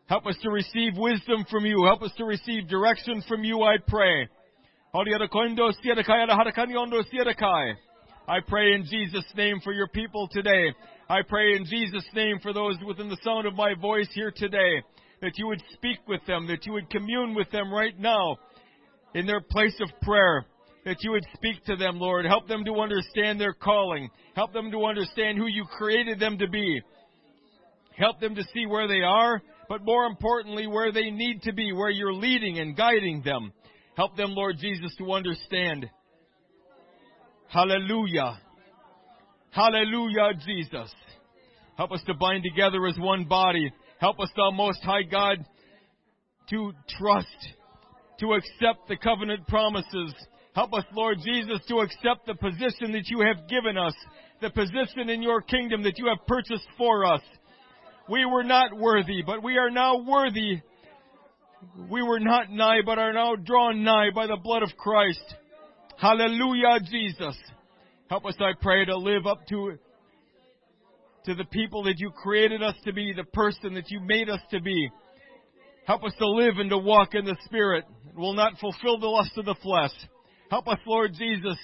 [0.06, 1.84] Help us to receive wisdom from you.
[1.84, 4.28] Help us to receive direction from you, I pray.
[8.26, 10.72] I pray in Jesus' name for your people today.
[11.08, 14.82] I pray in Jesus' name for those within the sound of my voice here today
[15.20, 18.36] that you would speak with them, that you would commune with them right now
[19.14, 20.44] in their place of prayer,
[20.84, 22.26] that you would speak to them, Lord.
[22.26, 24.10] Help them to understand their calling.
[24.34, 26.80] Help them to understand who you created them to be.
[27.96, 31.72] Help them to see where they are, but more importantly, where they need to be,
[31.72, 33.52] where you're leading and guiding them.
[33.96, 35.88] Help them, Lord Jesus, to understand.
[37.48, 38.40] Hallelujah.
[39.50, 40.92] Hallelujah, Jesus.
[41.76, 43.72] Help us to bind together as one body.
[43.98, 45.38] Help us, thou most high God,
[46.50, 47.28] to trust,
[48.18, 50.12] to accept the covenant promises.
[50.54, 53.94] Help us, Lord Jesus, to accept the position that you have given us,
[54.40, 57.20] the position in your kingdom that you have purchased for us.
[58.08, 60.60] We were not worthy, but we are now worthy.
[61.90, 65.24] We were not nigh, but are now drawn nigh by the blood of Christ.
[65.96, 67.36] Hallelujah, Jesus.
[68.08, 69.76] Help us, I pray, to live up to,
[71.24, 74.40] to the people that you created us to be, the person that you made us
[74.50, 74.88] to be.
[75.86, 77.84] Help us to live and to walk in the Spirit.
[78.14, 79.90] We'll not fulfill the lust of the flesh.
[80.50, 81.58] Help us, Lord Jesus,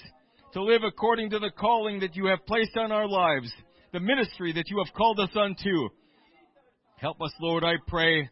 [0.53, 3.53] to live according to the calling that you have placed on our lives,
[3.93, 5.89] the ministry that you have called us unto.
[6.97, 8.29] Help us, Lord, I pray,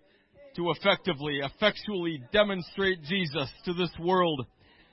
[0.56, 4.46] to effectively, effectually demonstrate Jesus to this world.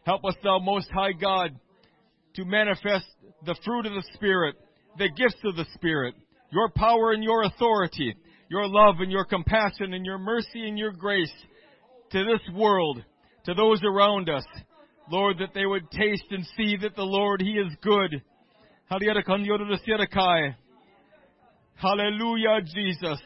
[0.06, 1.52] Help us, thou most high God,
[2.36, 3.06] to manifest
[3.46, 4.56] the fruit of the Spirit,
[4.98, 6.16] the gifts of the Spirit,
[6.52, 8.14] your power and your authority,
[8.50, 11.34] your love and your compassion and your mercy and your grace
[12.12, 13.04] to this world,
[13.46, 14.46] to those around us.
[15.10, 18.22] Lord, that they would taste and see that the Lord, He is good.
[21.78, 23.20] Hallelujah, Jesus.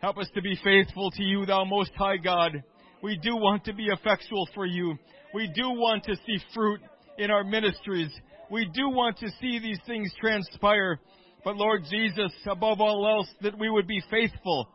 [0.00, 2.62] Help us to be faithful to you, thou most high God.
[3.02, 4.96] We do want to be effectual for you.
[5.34, 6.80] We do want to see fruit
[7.18, 8.10] in our ministries.
[8.50, 11.00] We do want to see these things transpire.
[11.44, 14.68] But Lord Jesus, above all else, that we would be faithful.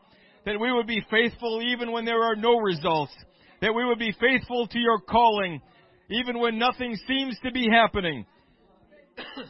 [0.46, 3.14] That we would be faithful even when there are no results.
[3.62, 5.62] That we would be faithful to your calling
[6.12, 8.26] even when nothing seems to be happening.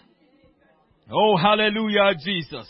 [1.13, 2.65] Oh, hallelujah, Jesus.